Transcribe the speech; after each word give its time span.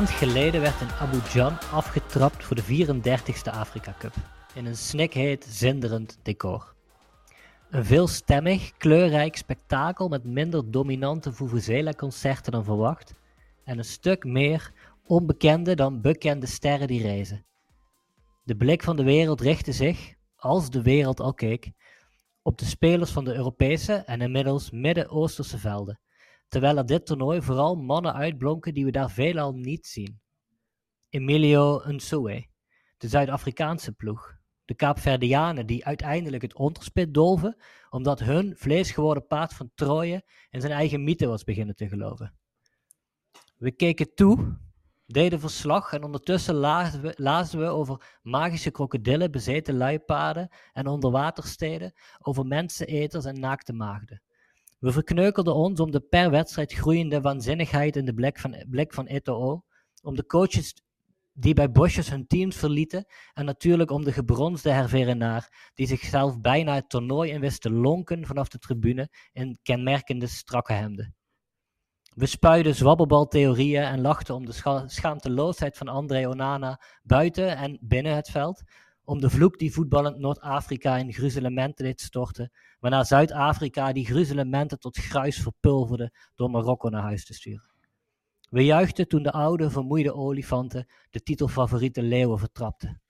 Maand 0.00 0.12
geleden 0.12 0.60
werd 0.60 0.80
in 0.80 0.90
Abujan 1.00 1.58
afgetrapt 1.72 2.44
voor 2.44 2.56
de 2.56 2.62
34ste 2.62 3.52
Afrika 3.52 3.94
Cup. 3.98 4.14
In 4.54 4.66
een 4.66 4.76
snikheet, 4.76 5.44
zinderend 5.48 6.18
decor. 6.22 6.74
Een 7.70 7.84
veelstemmig, 7.84 8.76
kleurrijk 8.76 9.36
spektakel 9.36 10.08
met 10.08 10.24
minder 10.24 10.70
dominante 10.70 11.32
Vuvuzela-concerten 11.32 12.52
dan 12.52 12.64
verwacht. 12.64 13.14
En 13.64 13.78
een 13.78 13.84
stuk 13.84 14.24
meer 14.24 14.72
onbekende 15.06 15.74
dan 15.74 16.00
bekende 16.00 16.46
sterren 16.46 16.86
die 16.86 17.02
reizen. 17.02 17.44
De 18.44 18.56
blik 18.56 18.82
van 18.82 18.96
de 18.96 19.04
wereld 19.04 19.40
richtte 19.40 19.72
zich, 19.72 20.14
als 20.36 20.70
de 20.70 20.82
wereld 20.82 21.20
al 21.20 21.34
keek, 21.34 21.70
op 22.42 22.58
de 22.58 22.64
spelers 22.64 23.10
van 23.10 23.24
de 23.24 23.34
Europese 23.34 23.92
en 23.92 24.20
inmiddels 24.20 24.70
Midden-Oosterse 24.70 25.58
velden 25.58 26.00
terwijl 26.50 26.76
er 26.76 26.86
dit 26.86 27.06
toernooi 27.06 27.42
vooral 27.42 27.74
mannen 27.74 28.14
uitblonken 28.14 28.74
die 28.74 28.84
we 28.84 28.90
daar 28.90 29.10
veelal 29.10 29.52
niet 29.52 29.86
zien. 29.86 30.20
Emilio 31.08 31.82
Nsue, 31.86 32.48
de 32.96 33.08
Zuid-Afrikaanse 33.08 33.92
ploeg. 33.92 34.38
De 34.64 34.74
Kaapverdianen 34.74 35.66
die 35.66 35.84
uiteindelijk 35.84 36.42
het 36.42 36.54
onderspit 36.54 37.14
dolven, 37.14 37.56
omdat 37.88 38.20
hun 38.20 38.54
vleesgeworden 38.56 39.26
paard 39.26 39.54
van 39.54 39.70
Troje 39.74 40.22
in 40.50 40.60
zijn 40.60 40.72
eigen 40.72 41.04
mythe 41.04 41.26
was 41.26 41.44
beginnen 41.44 41.74
te 41.74 41.88
geloven. 41.88 42.34
We 43.56 43.70
keken 43.70 44.14
toe, 44.14 44.58
deden 45.06 45.40
verslag 45.40 45.92
en 45.92 46.04
ondertussen 46.04 46.54
lazen 47.14 47.58
we, 47.58 47.66
over 47.66 48.18
magische 48.22 48.70
krokodillen, 48.70 49.30
bezeten 49.30 49.76
luipaarden 49.76 50.48
en 50.72 50.86
onderwatersteden, 50.86 51.92
over 52.18 52.46
menseneters 52.46 53.24
en 53.24 53.40
naakte 53.40 53.72
maagden. 53.72 54.22
We 54.80 54.92
verkneukelden 54.92 55.54
ons 55.54 55.80
om 55.80 55.90
de 55.90 56.00
per 56.00 56.30
wedstrijd 56.30 56.72
groeiende 56.72 57.20
waanzinnigheid 57.20 57.96
in 57.96 58.04
de 58.04 58.14
blik 58.14 58.38
van, 58.38 58.64
blik 58.68 58.92
van 58.92 59.06
Eto'o, 59.06 59.64
om 60.02 60.16
de 60.16 60.26
coaches 60.26 60.74
die 61.32 61.54
bij 61.54 61.70
Bosjes 61.70 62.10
hun 62.10 62.26
teams 62.26 62.56
verlieten 62.56 63.04
en 63.32 63.44
natuurlijk 63.44 63.90
om 63.90 64.04
de 64.04 64.12
gebronsde 64.12 64.70
herverenaar 64.70 65.70
die 65.74 65.86
zichzelf 65.86 66.40
bijna 66.40 66.74
het 66.74 66.88
toernooi 66.88 67.30
in 67.30 67.40
wist 67.40 67.60
te 67.60 67.70
lonken 67.70 68.26
vanaf 68.26 68.48
de 68.48 68.58
tribune 68.58 69.08
in 69.32 69.58
kenmerkende 69.62 70.26
strakke 70.26 70.72
hemden. 70.72 71.14
We 72.14 72.26
spuiden 72.26 72.74
zwabbelbaltheorieën 72.74 73.82
en 73.82 74.00
lachten 74.00 74.34
om 74.34 74.46
de 74.46 74.52
scha 74.52 74.88
schaamteloosheid 74.88 75.76
van 75.76 75.88
André 75.88 76.28
Onana 76.28 76.80
buiten 77.02 77.56
en 77.56 77.78
binnen 77.80 78.14
het 78.14 78.30
veld, 78.30 78.62
om 79.10 79.20
de 79.20 79.30
vloek 79.30 79.58
die 79.58 79.72
voetballend 79.72 80.18
Noord-Afrika 80.18 80.96
in 80.96 81.12
gruzelementen 81.12 81.84
deed 81.84 82.00
storten, 82.00 82.50
waarna 82.80 83.04
Zuid-Afrika 83.04 83.92
die 83.92 84.06
gruzelementen 84.06 84.78
tot 84.78 84.96
gruis 84.96 85.42
verpulverde 85.42 86.12
door 86.34 86.50
Marokko 86.50 86.88
naar 86.88 87.02
huis 87.02 87.24
te 87.24 87.34
sturen. 87.34 87.70
We 88.50 88.64
juichten 88.64 89.08
toen 89.08 89.22
de 89.22 89.32
oude, 89.32 89.70
vermoeide 89.70 90.14
olifanten 90.14 90.86
de 91.10 91.22
titelfavoriete 91.22 92.02
leeuwen 92.02 92.38
vertrapten. 92.38 93.00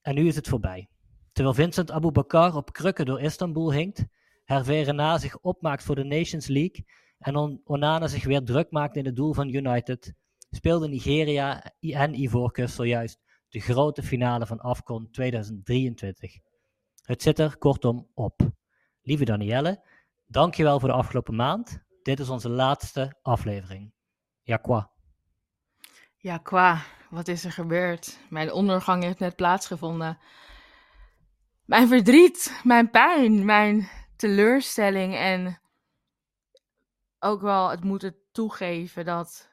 En 0.00 0.14
nu 0.14 0.26
is 0.26 0.36
het 0.36 0.48
voorbij. 0.48 0.88
Terwijl 1.32 1.54
Vincent 1.54 1.90
Aboubakar 1.90 2.56
op 2.56 2.72
krukken 2.72 3.06
door 3.06 3.20
Istanbul 3.20 3.72
hinkt, 3.72 4.04
Hervé 4.44 5.18
zich 5.18 5.38
opmaakt 5.38 5.82
voor 5.82 5.94
de 5.94 6.04
Nations 6.04 6.46
League 6.46 6.84
en 7.18 7.60
Onana 7.64 8.06
zich 8.06 8.24
weer 8.24 8.44
druk 8.44 8.70
maakt 8.70 8.96
in 8.96 9.04
het 9.04 9.16
doel 9.16 9.34
van 9.34 9.54
United, 9.54 10.14
speelde 10.50 10.88
Nigeria 10.88 11.72
en 11.80 12.20
Ivoorkust 12.20 12.74
zojuist 12.74 13.26
de 13.48 13.60
grote 13.60 14.02
finale 14.02 14.46
van 14.46 14.60
AFCON 14.60 15.10
2023. 15.10 16.38
Het 17.02 17.22
zit 17.22 17.38
er 17.38 17.58
kortom 17.58 18.08
op. 18.14 18.40
Lieve 19.02 19.24
Danielle, 19.24 19.84
dankjewel 20.26 20.80
voor 20.80 20.88
de 20.88 20.94
afgelopen 20.94 21.34
maand. 21.34 21.82
Dit 22.02 22.20
is 22.20 22.28
onze 22.28 22.48
laatste 22.48 23.16
aflevering. 23.22 23.92
Ja, 24.42 24.56
qua. 24.56 24.90
Ja, 26.16 26.38
qua. 26.38 26.82
Wat 27.10 27.28
is 27.28 27.44
er 27.44 27.52
gebeurd? 27.52 28.18
Mijn 28.30 28.52
ondergang 28.52 29.02
heeft 29.02 29.18
net 29.18 29.36
plaatsgevonden. 29.36 30.18
Mijn 31.64 31.88
verdriet, 31.88 32.60
mijn 32.64 32.90
pijn, 32.90 33.44
mijn 33.44 33.88
teleurstelling 34.16 35.14
en 35.14 35.60
ook 37.18 37.40
wel 37.40 37.70
het 37.70 37.84
moeten 37.84 38.16
toegeven 38.32 39.04
dat 39.04 39.50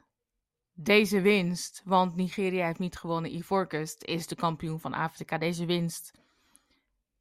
deze 0.78 1.22
winst, 1.22 1.82
want 1.86 2.16
Nigeria 2.16 2.66
heeft 2.66 2.80
niet 2.80 2.98
gewonnen, 2.98 3.36
Ivoorkust 3.36 4.04
is 4.04 4.28
de 4.28 4.36
kampioen 4.36 4.80
van 4.80 4.94
Afrika. 4.94 5.38
Deze 5.38 5.66
winst 5.66 6.12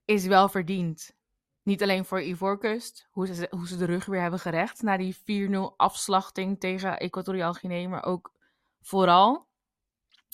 is 0.05 0.27
wel 0.27 0.49
verdiend. 0.49 1.17
Niet 1.63 1.83
alleen 1.83 2.05
voor 2.05 2.23
Ivoorkust, 2.23 3.09
hoe 3.11 3.27
ze, 3.27 3.47
hoe 3.51 3.69
ze 3.69 3.77
de 3.77 3.85
rug 3.85 4.05
weer 4.05 4.21
hebben 4.21 4.41
gerecht 4.41 4.83
na 4.83 4.97
die 4.97 5.17
4-0 5.17 5.77
afslachting 5.77 6.61
tegen 6.61 6.99
Equatoriaal 6.99 7.53
Guinea, 7.53 7.89
maar 7.89 8.05
ook 8.05 8.33
vooral. 8.81 9.47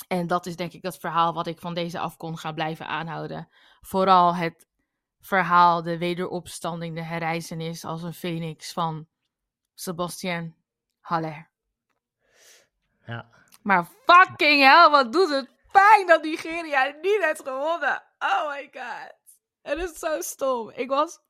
En 0.08 0.26
dat 0.26 0.46
is 0.46 0.56
denk 0.56 0.72
ik 0.72 0.82
dat 0.82 0.98
verhaal 0.98 1.32
wat 1.32 1.46
ik 1.46 1.58
van 1.58 1.74
deze 1.74 1.98
afkon 1.98 2.38
ga 2.38 2.52
blijven 2.52 2.86
aanhouden. 2.86 3.48
Vooral 3.80 4.34
het 4.34 4.66
verhaal, 5.20 5.82
de 5.82 5.98
wederopstanding, 5.98 6.94
de 6.94 7.02
herrijzenis 7.02 7.84
als 7.84 8.02
een 8.02 8.14
phoenix 8.14 8.72
van 8.72 9.06
Sebastien 9.74 10.54
Haller. 11.00 11.49
Ja. 13.10 13.28
Maar 13.62 13.88
fucking 14.06 14.62
hell, 14.62 14.90
wat 14.90 15.12
doet 15.12 15.28
het 15.28 15.50
pijn 15.72 16.06
dat 16.06 16.22
Nigeria 16.22 16.94
niet 17.02 17.24
heeft 17.24 17.42
gewonnen. 17.42 18.02
Oh 18.18 18.48
my 18.48 18.70
god. 18.72 19.14
Het 19.62 19.78
is 19.78 19.98
zo 19.98 20.20
stom. 20.20 20.70
Ik 20.70 20.88
was 20.88 21.20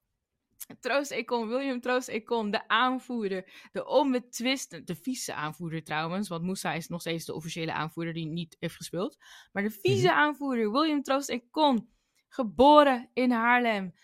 Troost 0.81 1.11
Econ, 1.11 1.49
William 1.49 1.81
Troost 1.81 2.09
Econ, 2.09 2.51
de 2.51 2.69
aanvoerder, 2.69 3.69
de 3.73 3.87
onbetwiste, 3.87 4.85
de 4.85 4.95
vice 4.95 5.35
aanvoerder 5.35 5.85
trouwens, 5.85 6.29
want 6.29 6.43
Moussa 6.43 6.73
is 6.73 6.89
nog 6.89 7.01
steeds 7.01 7.25
de 7.25 7.35
officiële 7.35 7.73
aanvoerder 7.73 8.15
die 8.15 8.27
niet 8.27 8.57
heeft 8.59 8.77
gespeeld. 8.77 9.19
Maar 9.53 9.63
de 9.63 9.71
vice 9.71 10.07
mhm. 10.07 10.17
aanvoerder, 10.17 10.73
William 10.73 11.03
Troost 11.03 11.29
Econ, 11.29 11.89
geboren 12.29 13.11
in 13.13 13.31
Haarlem, 13.31 13.95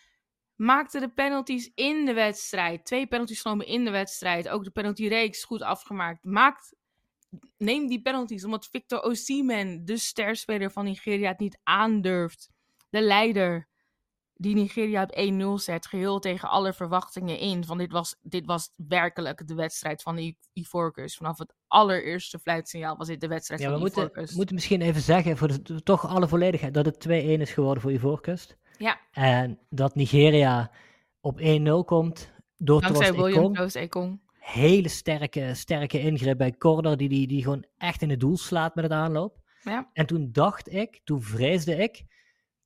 maakte 0.54 1.00
de 1.00 1.08
penalties 1.08 1.70
in 1.74 2.04
de 2.04 2.12
wedstrijd. 2.12 2.84
Twee 2.84 3.06
penalties 3.06 3.40
genomen 3.40 3.66
in 3.66 3.84
de 3.84 3.90
wedstrijd, 3.90 4.48
ook 4.48 4.64
de 4.64 4.70
penaltyreeks 4.70 5.44
goed 5.44 5.62
afgemaakt. 5.62 6.24
Maakt, 6.24 6.76
neem 7.56 7.88
die 7.88 8.02
penalties 8.02 8.44
omdat 8.44 8.66
Victor 8.66 9.02
Osimhen, 9.02 9.84
de 9.84 9.96
sterspeler 9.96 10.70
van 10.70 10.84
Nigeria, 10.84 11.28
het 11.28 11.38
niet 11.38 11.58
aandurft. 11.62 12.50
De 12.90 13.00
leider 13.00 13.68
die 14.38 14.54
Nigeria 14.54 15.02
op 15.02 15.60
1-0 15.60 15.62
zet, 15.62 15.86
geheel 15.86 16.18
tegen 16.18 16.48
alle 16.48 16.72
verwachtingen 16.72 17.38
in. 17.38 17.64
Van 17.64 17.78
dit 17.78 17.92
was, 17.92 18.16
dit 18.22 18.46
was 18.46 18.72
werkelijk 18.76 19.46
de 19.46 19.54
wedstrijd 19.54 20.02
van 20.02 20.16
de 20.16 20.36
Ivoorkust. 20.52 21.16
Vanaf 21.16 21.38
het 21.38 21.54
allereerste 21.66 22.38
fluitsignaal 22.38 22.96
was 22.96 23.06
dit 23.06 23.20
de 23.20 23.28
wedstrijd 23.28 23.60
ja, 23.60 23.70
van 23.70 23.86
Ivoorkust. 23.86 24.26
Ja, 24.26 24.30
we 24.30 24.36
moeten 24.36 24.54
misschien 24.54 24.80
even 24.80 25.00
zeggen, 25.00 25.36
voor 25.36 25.62
de, 25.62 25.82
toch 25.82 26.06
alle 26.06 26.28
volledigheid, 26.28 26.74
dat 26.74 26.86
het 26.86 27.08
2-1 27.08 27.10
is 27.10 27.52
geworden 27.52 27.82
voor 27.82 27.92
Ivoorkust. 27.92 28.56
Ja. 28.78 29.00
En 29.10 29.58
dat 29.68 29.94
Nigeria 29.94 30.70
op 31.20 31.40
1-0 31.40 31.44
komt 31.84 32.32
door 32.56 32.80
Dankzij 32.80 33.12
William 33.12 33.54
Ekong. 33.72 34.20
Hele 34.46 34.88
sterke, 34.88 35.54
sterke 35.54 36.00
ingreep 36.00 36.38
bij 36.38 36.52
corner, 36.52 36.96
die, 36.96 37.08
die, 37.08 37.26
die 37.26 37.42
gewoon 37.42 37.64
echt 37.78 38.02
in 38.02 38.10
het 38.10 38.20
doel 38.20 38.36
slaat 38.36 38.74
met 38.74 38.84
het 38.84 38.92
aanloop. 38.92 39.38
Ja. 39.62 39.90
En 39.92 40.06
toen 40.06 40.28
dacht 40.32 40.72
ik, 40.72 41.00
toen 41.04 41.22
vreesde 41.22 41.76
ik 41.76 42.04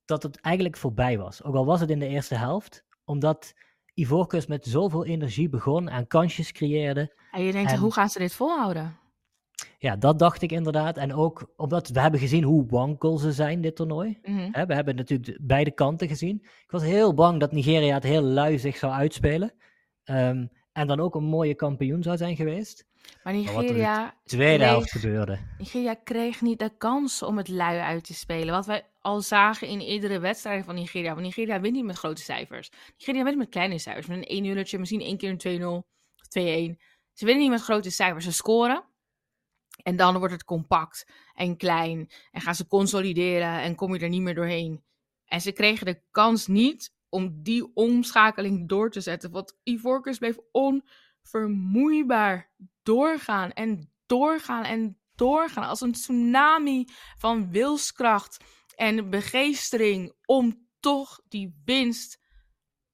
dat 0.05 0.23
het 0.23 0.39
eigenlijk 0.39 0.77
voorbij 0.77 1.17
was. 1.17 1.43
Ook 1.43 1.55
al 1.55 1.65
was 1.65 1.79
het 1.79 1.89
in 1.89 1.99
de 1.99 2.07
eerste 2.07 2.35
helft, 2.35 2.85
omdat 3.05 3.53
Ivoorkust 3.93 4.47
met 4.47 4.65
zoveel 4.65 5.05
energie 5.05 5.49
begon 5.49 5.89
en 5.89 6.07
kansjes 6.07 6.51
creëerde. 6.51 7.13
En 7.31 7.43
je 7.43 7.51
denkt, 7.51 7.75
hoe 7.75 7.93
gaan 7.93 8.09
ze 8.09 8.19
dit 8.19 8.33
volhouden? 8.33 8.99
Ja, 9.77 9.95
dat 9.95 10.19
dacht 10.19 10.41
ik 10.41 10.51
inderdaad. 10.51 10.97
En 10.97 11.13
ook 11.13 11.53
omdat 11.55 11.89
we 11.89 11.99
hebben 11.99 12.19
gezien 12.19 12.43
hoe 12.43 12.65
wankel 12.67 13.17
ze 13.17 13.31
zijn, 13.31 13.61
dit 13.61 13.75
toernooi. 13.75 14.19
Mm 14.23 14.51
we 14.51 14.73
hebben 14.73 14.95
natuurlijk 14.95 15.37
beide 15.41 15.71
kanten 15.71 16.07
gezien. 16.07 16.39
Ik 16.41 16.71
was 16.71 16.83
heel 16.83 17.13
bang 17.13 17.39
dat 17.39 17.51
Nigeria 17.51 17.93
het 17.93 18.03
heel 18.03 18.21
lui 18.21 18.59
zich 18.59 18.77
zou 18.77 18.93
uitspelen. 18.93 19.53
Ehm, 20.03 20.45
en 20.73 20.87
dan 20.87 20.99
ook 20.99 21.15
een 21.15 21.23
mooie 21.23 21.55
kampioen 21.55 22.03
zou 22.03 22.17
zijn 22.17 22.35
geweest. 22.35 22.85
Maar 23.23 23.33
Nigeria. 23.33 24.05
de 24.05 24.29
tweede 24.29 24.63
helft 24.63 24.91
gebeurde. 24.91 25.39
Nigeria 25.57 25.93
kreeg 25.93 26.41
niet 26.41 26.59
de 26.59 26.77
kans 26.77 27.23
om 27.23 27.37
het 27.37 27.47
lui 27.47 27.79
uit 27.79 28.03
te 28.03 28.13
spelen. 28.13 28.53
Wat 28.53 28.65
wij 28.65 28.85
al 29.01 29.21
zagen 29.21 29.67
in 29.67 29.79
eerdere 29.79 30.19
wedstrijden 30.19 30.65
van 30.65 30.75
Nigeria. 30.75 31.13
Want 31.13 31.25
Nigeria 31.25 31.61
wint 31.61 31.75
niet 31.75 31.85
met 31.85 31.97
grote 31.97 32.21
cijfers. 32.21 32.71
Nigeria 32.97 33.23
wint 33.23 33.37
met 33.37 33.49
kleine 33.49 33.79
cijfers. 33.79 34.07
Met 34.07 34.17
een 34.17 34.23
1 34.23 34.43
0 34.43 34.79
misschien 34.79 35.01
één 35.01 35.17
keer 35.17 35.29
een 35.29 35.83
2-0, 36.75 36.77
2-1. 36.77 36.81
Ze 37.13 37.25
winnen 37.25 37.43
niet 37.43 37.51
met 37.51 37.61
grote 37.61 37.91
cijfers. 37.91 38.25
Ze 38.25 38.31
scoren. 38.31 38.83
En 39.83 39.95
dan 39.95 40.17
wordt 40.17 40.33
het 40.33 40.43
compact 40.43 41.07
en 41.33 41.57
klein. 41.57 42.11
En 42.31 42.41
gaan 42.41 42.55
ze 42.55 42.67
consolideren 42.67 43.61
en 43.61 43.75
kom 43.75 43.93
je 43.93 43.99
er 43.99 44.09
niet 44.09 44.21
meer 44.21 44.35
doorheen. 44.35 44.83
En 45.25 45.41
ze 45.41 45.51
kregen 45.51 45.85
de 45.85 46.01
kans 46.11 46.47
niet 46.47 46.93
om 47.11 47.43
die 47.43 47.71
omschakeling 47.73 48.69
door 48.69 48.91
te 48.91 49.01
zetten. 49.01 49.31
Want 49.31 49.59
Ivorcus 49.63 50.17
bleef 50.17 50.37
onvermoeibaar 50.51 52.51
doorgaan 52.83 53.51
en 53.51 53.91
doorgaan 54.05 54.63
en 54.63 54.99
doorgaan. 55.15 55.63
Als 55.63 55.81
een 55.81 55.91
tsunami 55.91 56.87
van 57.17 57.51
wilskracht 57.51 58.43
en 58.75 59.09
begeestering 59.09 60.13
om 60.25 60.67
toch 60.79 61.21
die 61.27 61.61
winst 61.65 62.19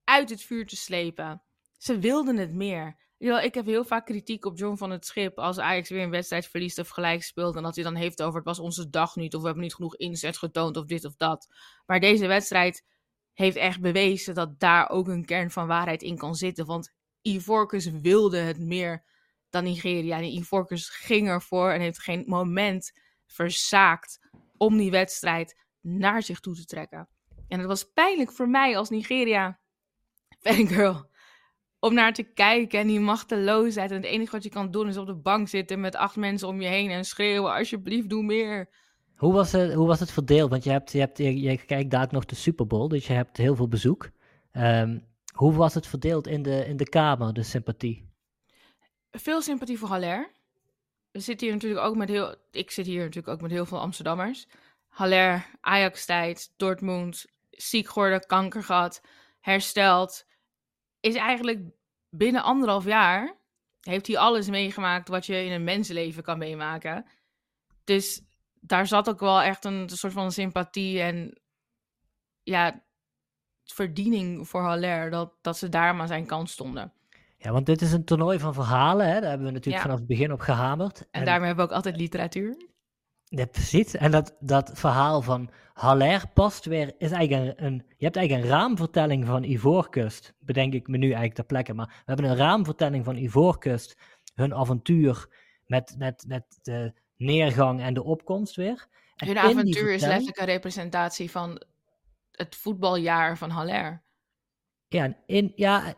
uit 0.04 0.30
het 0.30 0.42
vuur 0.42 0.68
te 0.68 0.76
slepen. 0.76 1.42
Ze 1.78 2.00
wilden 2.00 2.38
het 2.38 2.54
meer. 2.54 3.06
Ik 3.18 3.54
heb 3.54 3.66
heel 3.66 3.86
vaak 3.86 4.06
kritiek 4.06 4.46
op 4.46 4.58
John 4.58 4.78
van 4.78 4.92
het 4.92 5.06
Schip 5.06 5.40
als 5.40 5.60
Ajax 5.60 5.90
weer 5.90 6.04
een 6.04 6.10
wedstrijd 6.10 6.48
verliest 6.48 6.80
of 6.80 6.90
gelijk 6.90 7.24
speelt. 7.24 7.56
En 7.56 7.64
dat 7.64 7.76
hij 7.76 7.84
dan 7.84 7.96
heeft 7.96 8.22
over 8.22 8.36
het 8.36 8.46
was 8.46 8.60
onze 8.60 8.90
dag 8.90 9.16
niet 9.16 9.36
of 9.36 9.40
we 9.40 9.46
hebben 9.46 9.64
niet 9.64 9.76
genoeg 9.76 9.96
inzet 9.96 10.38
getoond 10.38 10.78
of 10.78 10.86
dit 10.86 11.06
of 11.06 11.16
dat. 11.16 11.48
Maar 11.86 12.00
deze 12.00 12.28
wedstrijd 12.28 12.84
heeft 13.38 13.56
echt 13.56 13.82
bewezen 13.82 14.34
dat 14.34 14.60
daar 14.60 14.90
ook 14.90 15.08
een 15.08 15.26
kern 15.26 15.52
van 15.52 15.68
waarheid 15.68 16.02
in 16.02 16.18
kan 16.18 16.36
zitten. 16.36 16.66
Want 16.66 16.94
Ivorcus 17.22 17.90
wilde 17.90 18.38
het 18.38 18.60
meer 18.60 19.04
dan 19.50 19.64
Nigeria. 19.64 20.18
En 20.18 20.24
Ivorcus 20.24 20.90
ging 20.90 21.28
ervoor 21.28 21.72
en 21.72 21.82
heeft 21.82 22.02
geen 22.02 22.24
moment 22.28 22.92
verzaakt 23.26 24.20
om 24.58 24.78
die 24.78 24.92
wedstrijd 24.92 25.58
naar 25.82 26.24
zich 26.24 26.40
toe 26.40 26.56
te 26.56 26.66
trekken. 26.66 27.10
En 27.48 27.60
het 27.60 27.68
was 27.68 27.92
pijnlijk 27.92 28.32
voor 28.32 28.50
mij 28.50 28.78
als 28.78 28.90
Nigeria 28.90 29.60
fangirl 30.40 31.10
om 31.80 31.94
naar 31.94 32.14
te 32.14 32.34
kijken 32.34 32.80
en 32.80 32.88
die 32.88 33.00
machteloosheid. 33.00 33.92
En 33.92 33.96
het 33.96 34.06
enige 34.06 34.32
wat 34.32 34.44
je 34.44 34.50
kan 34.50 34.72
doen 34.72 34.88
is 34.88 34.98
op 34.98 35.08
de 35.08 35.16
bank 35.16 35.48
zitten 35.48 35.80
met 35.80 35.96
acht 35.96 36.16
mensen 36.16 36.48
om 36.48 36.62
je 36.62 36.68
heen 36.68 36.90
en 36.90 37.06
schreeuwen: 37.06 37.54
alsjeblieft, 37.54 38.10
doe 38.10 38.24
meer. 38.24 38.70
Hoe 39.18 39.34
was 39.34 39.52
het, 39.52 39.74
hoe 39.74 39.88
was 39.88 40.00
het 40.00 40.12
verdeeld? 40.12 40.50
Want 40.50 40.64
je, 40.64 40.70
hebt, 40.70 40.92
je, 40.92 41.00
hebt, 41.00 41.18
je, 41.18 41.40
je 41.42 41.58
kijkt 41.58 41.92
daar 41.92 42.08
nog 42.12 42.26
de 42.26 42.36
Super 42.36 42.68
Bowl, 42.68 42.88
dus 42.88 43.08
je 43.08 43.14
hebt 43.14 43.38
heel 43.38 43.56
veel 43.56 43.68
bezoek. 43.68 44.10
Ehm, 44.52 45.00
hoe 45.34 45.54
was 45.54 45.74
het 45.74 45.88
verdeeld 45.88 46.28
in 46.28 46.42
de, 46.42 46.66
in 46.66 46.78
de 46.78 46.90
Kamer, 46.90 47.34
de 47.34 47.44
sympathie? 47.44 48.10
Veel 49.12 49.42
sympathie 49.42 49.78
voor 49.78 49.88
Haller. 49.88 50.32
We 51.12 51.20
zitten 51.20 51.48
hier 51.48 51.56
natuurlijk 51.56 51.86
ook 51.86 51.96
met 51.96 52.10
heel. 52.10 52.36
Ik 52.52 52.72
zit 52.72 52.86
hier 52.86 53.00
natuurlijk 53.00 53.28
ook 53.28 53.42
met 53.42 53.52
heel 53.52 53.66
veel 53.66 53.80
Amsterdammers. 53.80 54.48
Haller, 54.88 55.46
Ajax-tijd, 55.62 56.54
Dortmund, 56.58 57.26
ziek 57.50 57.88
geworden, 57.88 58.26
kanker 58.26 58.64
gehad, 58.64 59.02
hersteld. 59.40 60.26
Is 61.00 61.16
eigenlijk 61.16 61.60
binnen 62.10 62.44
anderhalf 62.44 62.86
jaar. 62.86 63.36
Heeft 63.82 64.08
hij 64.08 64.18
alles 64.18 64.50
meegemaakt 64.50 65.08
wat 65.08 65.26
je 65.26 65.44
in 65.44 65.52
een 65.52 65.64
mensenleven 65.64 66.24
kan 66.24 66.38
meemaken. 66.38 67.06
Dus 67.84 68.22
daar 68.68 68.88
zat 68.88 69.10
ook 69.10 69.20
wel 69.20 69.42
echt 69.42 69.66
een 69.66 69.90
soort 69.90 70.14
van 70.14 70.32
sympathie 70.32 71.02
en. 71.02 71.42
Ja, 72.44 72.84
verdiening 73.64 74.48
voor 74.48 74.62
Haller. 74.62 75.10
Dat, 75.10 75.34
dat 75.42 75.58
ze 75.58 75.70
daar 75.70 75.96
maar 75.96 76.08
zijn 76.08 76.26
kant 76.26 76.50
stonden. 76.50 76.94
Ja, 77.38 77.52
want 77.52 77.66
dit 77.66 77.82
is 77.82 77.92
een 77.92 78.06
toernooi 78.06 78.40
van 78.40 78.54
verhalen. 78.54 79.06
Hè? 79.08 79.20
Daar 79.20 79.30
hebben 79.30 79.48
we 79.48 79.54
natuurlijk 79.54 79.76
Ja. 79.76 79.82
vanaf 79.82 79.98
het 79.98 80.08
begin 80.08 80.32
op 80.32 80.40
gehamerd. 80.40 81.08
En, 81.12 81.26
daarmee 81.26 81.48
hebben 81.48 81.66
we 81.66 81.72
ook 81.72 81.76
altijd 81.78 81.98
literatuur. 81.98 82.66
Ja, 83.24 83.46
precies. 83.46 83.96
En 83.96 84.12
dat, 84.12 84.36
dat 84.40 84.72
verhaal 84.74 85.22
van 85.22 85.50
Haller 85.74 86.24
past 86.34 86.66
weer, 86.66 86.94
is 86.98 87.12
eigenlijk 87.12 87.60
een, 87.60 87.66
een- 87.66 87.86
je 87.98 88.06
hebt 88.06 88.16
eigenlijk 88.16 88.46
een 88.48 88.52
raamvertelling 88.58 89.26
van 89.26 89.44
Ivoorkust, 89.44 90.34
bedenk 90.40 90.74
ik 90.74 90.88
me 90.88 90.98
nu 90.98 91.06
eigenlijk 91.06 91.34
ter 91.36 91.46
plekke, 91.46 91.74
maar 91.74 91.88
we 91.88 92.02
hebben 92.06 92.26
een 92.26 92.36
raamvertelling 92.36 93.06
van 93.06 93.16
Ivoorkust, 93.16 93.98
hun 94.34 94.54
avontuur 94.54 95.28
met, 95.66 95.96
met, 95.98 96.24
met 96.28 96.60
de 96.62 96.94
neergang 97.18 97.82
en 97.82 97.94
de 97.94 98.04
opkomst 98.04 98.56
weer. 98.56 98.88
En 99.16 99.28
Hun 99.28 99.38
avontuur 99.38 99.94
is 99.94 100.02
letterlijk 100.02 100.38
een 100.40 100.46
representatie 100.46 101.32
van 101.32 101.62
het 102.32 102.56
voetbaljaar 102.56 103.38
van 103.38 103.50
Haller. 103.50 104.02
Ja, 104.88 105.04
en 105.04 105.18
in, 105.26 105.54
ja, 105.56 105.94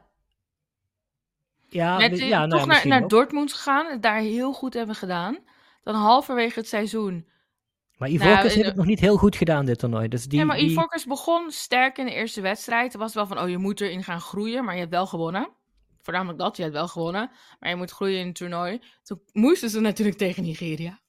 ja, 1.69 1.97
we- 1.97 2.03
eh, 2.03 2.09
ja, 2.17 2.27
nou 2.27 2.29
ja, 2.29 2.47
toch 2.57 2.65
naar, 2.65 2.87
naar. 2.87 3.07
Dortmund 3.07 3.53
gegaan, 3.53 3.91
het 3.91 4.01
daar 4.01 4.19
heel 4.19 4.53
goed 4.53 4.73
hebben 4.73 4.95
gedaan. 4.95 5.37
Dan 5.83 5.95
halverwege 5.95 6.59
het 6.59 6.67
seizoen. 6.67 7.27
Maar 7.97 8.09
Ivoorkust 8.09 8.41
in 8.43 8.49
heeft 8.49 8.55
de- 8.61 8.67
het 8.67 8.75
nog 8.75 8.85
niet 8.85 8.99
heel 8.99 9.17
goed 9.17 9.35
gedaan, 9.35 9.65
dit 9.65 9.79
toernooi. 9.79 10.07
Dus 10.07 10.25
die, 10.25 10.39
ja, 10.39 10.45
maar 10.45 10.57
die- 10.57 10.69
Ivorcus 10.69 11.05
begon 11.05 11.51
sterk 11.51 11.97
in 11.97 12.05
de 12.05 12.13
eerste 12.13 12.41
wedstrijd. 12.41 12.91
Het 12.93 13.01
was 13.01 13.13
wel 13.13 13.27
van, 13.27 13.39
oh, 13.39 13.49
je 13.49 13.57
moet 13.57 13.81
erin 13.81 14.03
gaan 14.03 14.21
groeien, 14.21 14.63
maar 14.63 14.73
je 14.73 14.79
hebt 14.79 14.91
wel 14.91 15.07
gewonnen. 15.07 15.49
Voornamelijk 16.01 16.39
dat, 16.39 16.55
je 16.57 16.61
hebt 16.61 16.73
wel 16.75 16.87
gewonnen. 16.87 17.31
Maar 17.59 17.69
je 17.69 17.75
moet 17.75 17.91
groeien 17.91 18.19
in 18.19 18.27
het 18.27 18.35
toernooi. 18.35 18.81
Toen 19.03 19.21
moesten 19.33 19.69
ze 19.69 19.79
natuurlijk 19.79 20.17
tegen 20.17 20.43
Nigeria. 20.43 20.99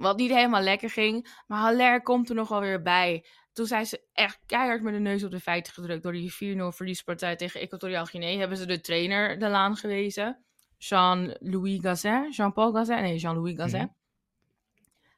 Wat 0.00 0.16
niet 0.16 0.30
helemaal 0.30 0.62
lekker 0.62 0.90
ging. 0.90 1.42
Maar 1.46 1.60
Haller 1.60 2.02
komt 2.02 2.28
er 2.28 2.34
nog 2.34 2.48
wel 2.48 2.60
weer 2.60 2.82
bij. 2.82 3.26
Toen 3.52 3.66
zijn 3.66 3.86
ze 3.86 4.02
echt 4.12 4.38
keihard 4.46 4.82
met 4.82 4.92
de 4.92 4.98
neus 4.98 5.24
op 5.24 5.30
de 5.30 5.40
feiten 5.40 5.72
gedrukt. 5.72 6.02
Door 6.02 6.12
die 6.12 6.32
4-0 6.32 6.36
verliespartij 6.76 7.36
tegen 7.36 7.60
Equatoriaal 7.60 8.04
Guinea 8.04 8.38
hebben 8.38 8.56
ze 8.58 8.66
de 8.66 8.80
trainer 8.80 9.38
de 9.38 9.48
laan 9.48 9.76
gewezen. 9.76 10.44
Jean-Louis 10.78 11.80
Gazet. 11.80 12.36
Jean-Paul 12.36 12.72
Gazet? 12.72 13.00
Nee, 13.00 13.16
Jean-Louis. 13.18 13.54
Mhm. 13.56 13.86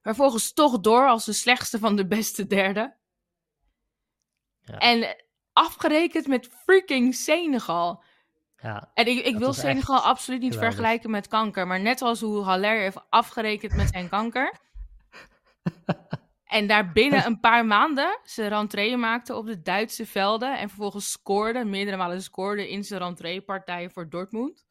Vervolgens 0.02 0.52
toch 0.52 0.80
door 0.80 1.08
als 1.08 1.24
de 1.24 1.32
slechtste 1.32 1.78
van 1.78 1.96
de 1.96 2.06
beste 2.06 2.46
derde. 2.46 2.94
Ja. 4.60 4.78
En 4.78 5.16
afgerekend 5.52 6.26
met 6.26 6.48
freaking 6.64 7.14
Senegal. 7.14 8.02
ja, 8.62 8.90
En 8.94 9.06
ik, 9.06 9.24
ik 9.24 9.36
wil 9.38 9.52
Senegal 9.52 10.00
absoluut 10.00 10.40
niet 10.40 10.52
geweldig. 10.52 10.74
vergelijken 10.74 11.10
met 11.10 11.28
kanker. 11.28 11.66
Maar 11.66 11.80
net 11.80 11.98
zoals 11.98 12.20
hoe 12.20 12.42
Haller 12.42 12.80
heeft 12.80 13.04
afgerekend 13.08 13.74
met 13.76 13.88
zijn 13.88 14.08
kanker. 14.08 14.60
En 16.44 16.66
daar 16.66 16.92
binnen 16.92 17.26
een 17.26 17.40
paar 17.40 17.66
maanden 17.66 18.20
zijn 18.24 18.48
rentree 18.48 18.96
maakte 18.96 19.34
op 19.36 19.46
de 19.46 19.62
Duitse 19.62 20.06
velden. 20.06 20.58
En 20.58 20.68
vervolgens 20.68 21.10
scoorde, 21.10 21.64
meerdere 21.64 21.96
malen 21.96 22.22
scoorde 22.22 22.70
in 22.70 22.84
zijn 22.84 23.00
rentreepartij 23.00 23.90
voor 23.90 24.08
Dortmund. 24.08 24.66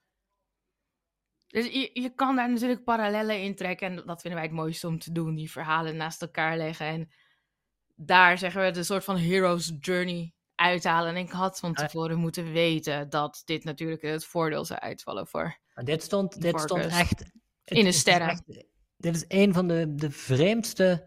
Dus 1.48 1.66
je, 1.66 1.90
je 1.94 2.10
kan 2.10 2.36
daar 2.36 2.50
natuurlijk 2.52 2.84
parallellen 2.84 3.42
in 3.42 3.56
trekken. 3.56 3.88
En 3.88 3.96
dat 4.06 4.22
vinden 4.22 4.40
wij 4.40 4.50
het 4.50 4.58
mooiste 4.58 4.88
om 4.88 5.00
te 5.00 5.12
doen. 5.12 5.36
Die 5.36 5.52
verhalen 5.52 5.96
naast 5.98 6.22
elkaar 6.22 6.58
leggen. 6.58 6.86
En 6.86 7.12
daar 7.96 8.38
zeggen 8.38 8.62
we 8.62 8.78
een 8.78 8.86
soort 8.86 9.04
van 9.04 9.18
hero's 9.18 9.72
journey 9.80 10.34
uithalen. 10.56 11.16
En 11.16 11.24
ik 11.26 11.32
had 11.32 11.60
van 11.60 11.70
Ja. 11.74 11.86
tevoren 11.86 12.18
moeten 12.18 12.52
weten 12.52 13.10
dat 13.10 13.42
dit 13.46 13.64
natuurlijk 13.64 14.02
het 14.02 14.26
voordeel 14.26 14.66
zou 14.66 14.80
uitvallen 14.80 15.28
voor. 15.28 15.58
Maar 15.74 15.84
dit 15.86 16.04
stond, 16.04 16.42
dit 16.42 16.60
stond 16.60 16.86
echt... 16.86 17.20
het- 17.20 17.32
In 17.64 17.84
de 17.86 17.92
sterren. 17.92 18.28
echt- 18.30 18.66
dit 19.02 19.16
is 19.16 19.26
een 19.28 19.54
van 19.54 19.68
de, 19.68 19.96
de 19.96 20.12
vreemdste 20.12 21.04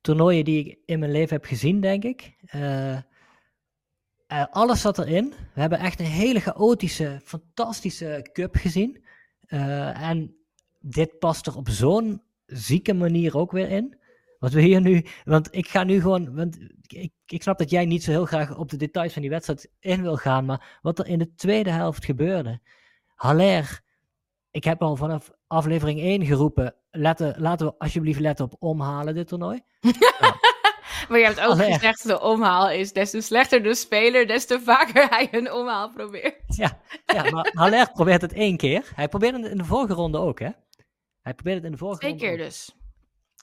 toernooien 0.00 0.44
die 0.44 0.64
ik 0.64 0.78
in 0.86 0.98
mijn 0.98 1.10
leven 1.10 1.36
heb 1.36 1.44
gezien, 1.44 1.80
denk 1.80 2.04
ik. 2.04 2.34
Eh, 2.46 2.92
eh, 2.92 3.02
alles 4.50 4.80
zat 4.80 4.98
erin. 4.98 5.34
We 5.54 5.60
hebben 5.60 5.78
echt 5.78 6.00
een 6.00 6.06
hele 6.06 6.40
chaotische, 6.40 7.20
fantastische 7.24 8.28
cup 8.32 8.56
gezien. 8.56 9.04
Eh, 9.40 10.08
en 10.08 10.36
dit 10.80 11.18
past 11.18 11.46
er 11.46 11.56
op 11.56 11.68
zo'n 11.68 12.22
zieke 12.46 12.94
manier 12.94 13.36
ook 13.36 13.52
weer 13.52 13.68
in. 13.68 13.98
Wat 14.38 14.52
we 14.52 14.60
hier 14.60 14.80
nu... 14.80 15.04
Want 15.24 15.48
ik 15.54 15.68
ga 15.68 15.84
nu 15.84 16.00
gewoon... 16.00 16.34
Want 16.34 16.58
ik, 16.86 17.12
ik 17.26 17.42
snap 17.42 17.58
dat 17.58 17.70
jij 17.70 17.84
niet 17.84 18.02
zo 18.02 18.10
heel 18.10 18.26
graag 18.26 18.56
op 18.56 18.70
de 18.70 18.76
details 18.76 19.12
van 19.12 19.22
die 19.22 19.30
wedstrijd 19.30 19.70
in 19.80 20.02
wil 20.02 20.16
gaan. 20.16 20.44
Maar 20.44 20.78
wat 20.82 20.98
er 20.98 21.06
in 21.06 21.18
de 21.18 21.34
tweede 21.34 21.70
helft 21.70 22.04
gebeurde... 22.04 22.60
Haller 23.14 23.83
ik 24.54 24.64
heb 24.64 24.82
al 24.82 24.96
vanaf 24.96 25.30
aflevering 25.46 26.00
1 26.00 26.26
geroepen, 26.26 26.74
letten, 26.90 27.34
laten 27.38 27.66
we 27.66 27.74
alsjeblieft 27.78 28.20
letten 28.20 28.44
op 28.44 28.56
omhalen 28.58 29.14
dit 29.14 29.28
toernooi. 29.28 29.60
Maar 31.08 31.18
je 31.18 31.24
hebt 31.24 31.40
ook 31.40 31.50
Allee. 31.50 31.72
gezegd, 31.72 32.06
de 32.06 32.20
omhaal 32.20 32.70
is 32.70 32.92
des 32.92 33.10
te 33.10 33.20
slechter 33.20 33.62
de 33.62 33.74
speler, 33.74 34.26
des 34.26 34.46
te 34.46 34.60
vaker 34.60 35.08
hij 35.08 35.28
een 35.30 35.52
omhaal 35.52 35.90
probeert. 35.90 36.36
Ja, 36.46 36.80
ja 37.06 37.30
maar 37.30 37.50
Haller 37.54 37.90
probeert 37.92 38.20
het 38.20 38.32
één 38.32 38.56
keer. 38.56 38.92
Hij 38.94 39.08
probeerde 39.08 39.42
het 39.42 39.50
in 39.50 39.58
de 39.58 39.64
vorige 39.64 39.94
ronde 39.94 40.18
ook, 40.18 40.38
hè? 40.38 40.50
Hij 41.20 41.34
probeerde 41.34 41.58
het 41.58 41.64
in 41.64 41.72
de 41.72 41.78
vorige 41.78 41.98
Twee 42.00 42.10
ronde 42.10 42.26
keer 42.26 42.34
ook. 42.34 42.44
dus. 42.44 42.74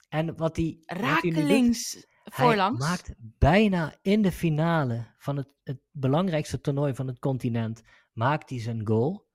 En 0.08 0.36
wat 0.36 0.56
hij, 0.56 0.78
wat 0.86 0.98
Rakelings 0.98 1.92
hij 1.92 2.04
voorlangs. 2.24 2.80
maakt 2.80 3.12
bijna 3.18 3.94
in 4.02 4.22
de 4.22 4.32
finale 4.32 5.06
van 5.18 5.36
het, 5.36 5.48
het 5.62 5.80
belangrijkste 5.90 6.60
toernooi 6.60 6.94
van 6.94 7.06
het 7.06 7.18
continent, 7.18 7.82
maakt 8.12 8.50
hij 8.50 8.60
zijn 8.60 8.86
goal 8.86 9.30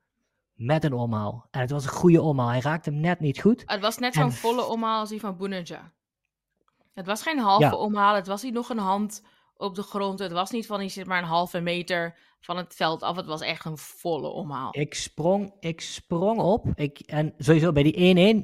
met 0.58 0.84
een 0.84 0.94
omhaal. 0.94 1.48
En 1.52 1.60
het 1.62 1.72
was 1.72 1.84
een 1.84 1.90
goede 1.90 2.22
omhaal. 2.22 2.50
Hij 2.50 2.60
raakte 2.60 2.90
hem 2.90 3.00
net 3.00 3.20
niet 3.20 3.42
goed. 3.42 3.64
Het 3.66 3.82
was 3.82 3.98
net 3.98 4.16
En- 4.16 4.22
zo'n 4.22 4.32
volle 4.32 4.66
omhaal 4.66 5.00
als 5.00 5.10
die 5.10 5.20
van 5.20 5.38
Boeneja. 5.38 5.92
Het 6.94 7.06
was 7.06 7.22
geen 7.22 7.40
halve 7.40 7.64
Ja. 7.64 7.76
omhaal, 7.76 8.16
het 8.16 8.28
was 8.28 8.44
niet 8.44 8.54
nog 8.54 8.70
een 8.70 8.78
hand 8.78 9.24
op 9.56 9.76
de 9.76 9.82
grond. 9.84 10.20
Het 10.20 10.32
was 10.32 10.52
niet 10.52 10.66
van, 10.66 10.80
die 10.80 10.90
zit 10.90 11.06
maar 11.08 11.18
een 11.18 11.28
halve 11.28 11.60
meter 11.60 12.18
van 12.42 12.58
het 12.58 12.74
veld 12.76 13.04
af. 13.04 13.16
Het 13.16 13.26
was 13.26 13.42
echt 13.42 13.66
een 13.66 13.78
volle 13.78 14.28
omhaal. 14.28 14.70
Ik 14.72 14.94
sprong, 14.94 15.54
ik 15.60 15.82
sprong 15.82 16.40
op. 16.40 16.66
Ik, 16.76 17.00
en 17.00 17.34
sowieso 17.38 17.72
bij 17.72 17.84
die 17.84 17.94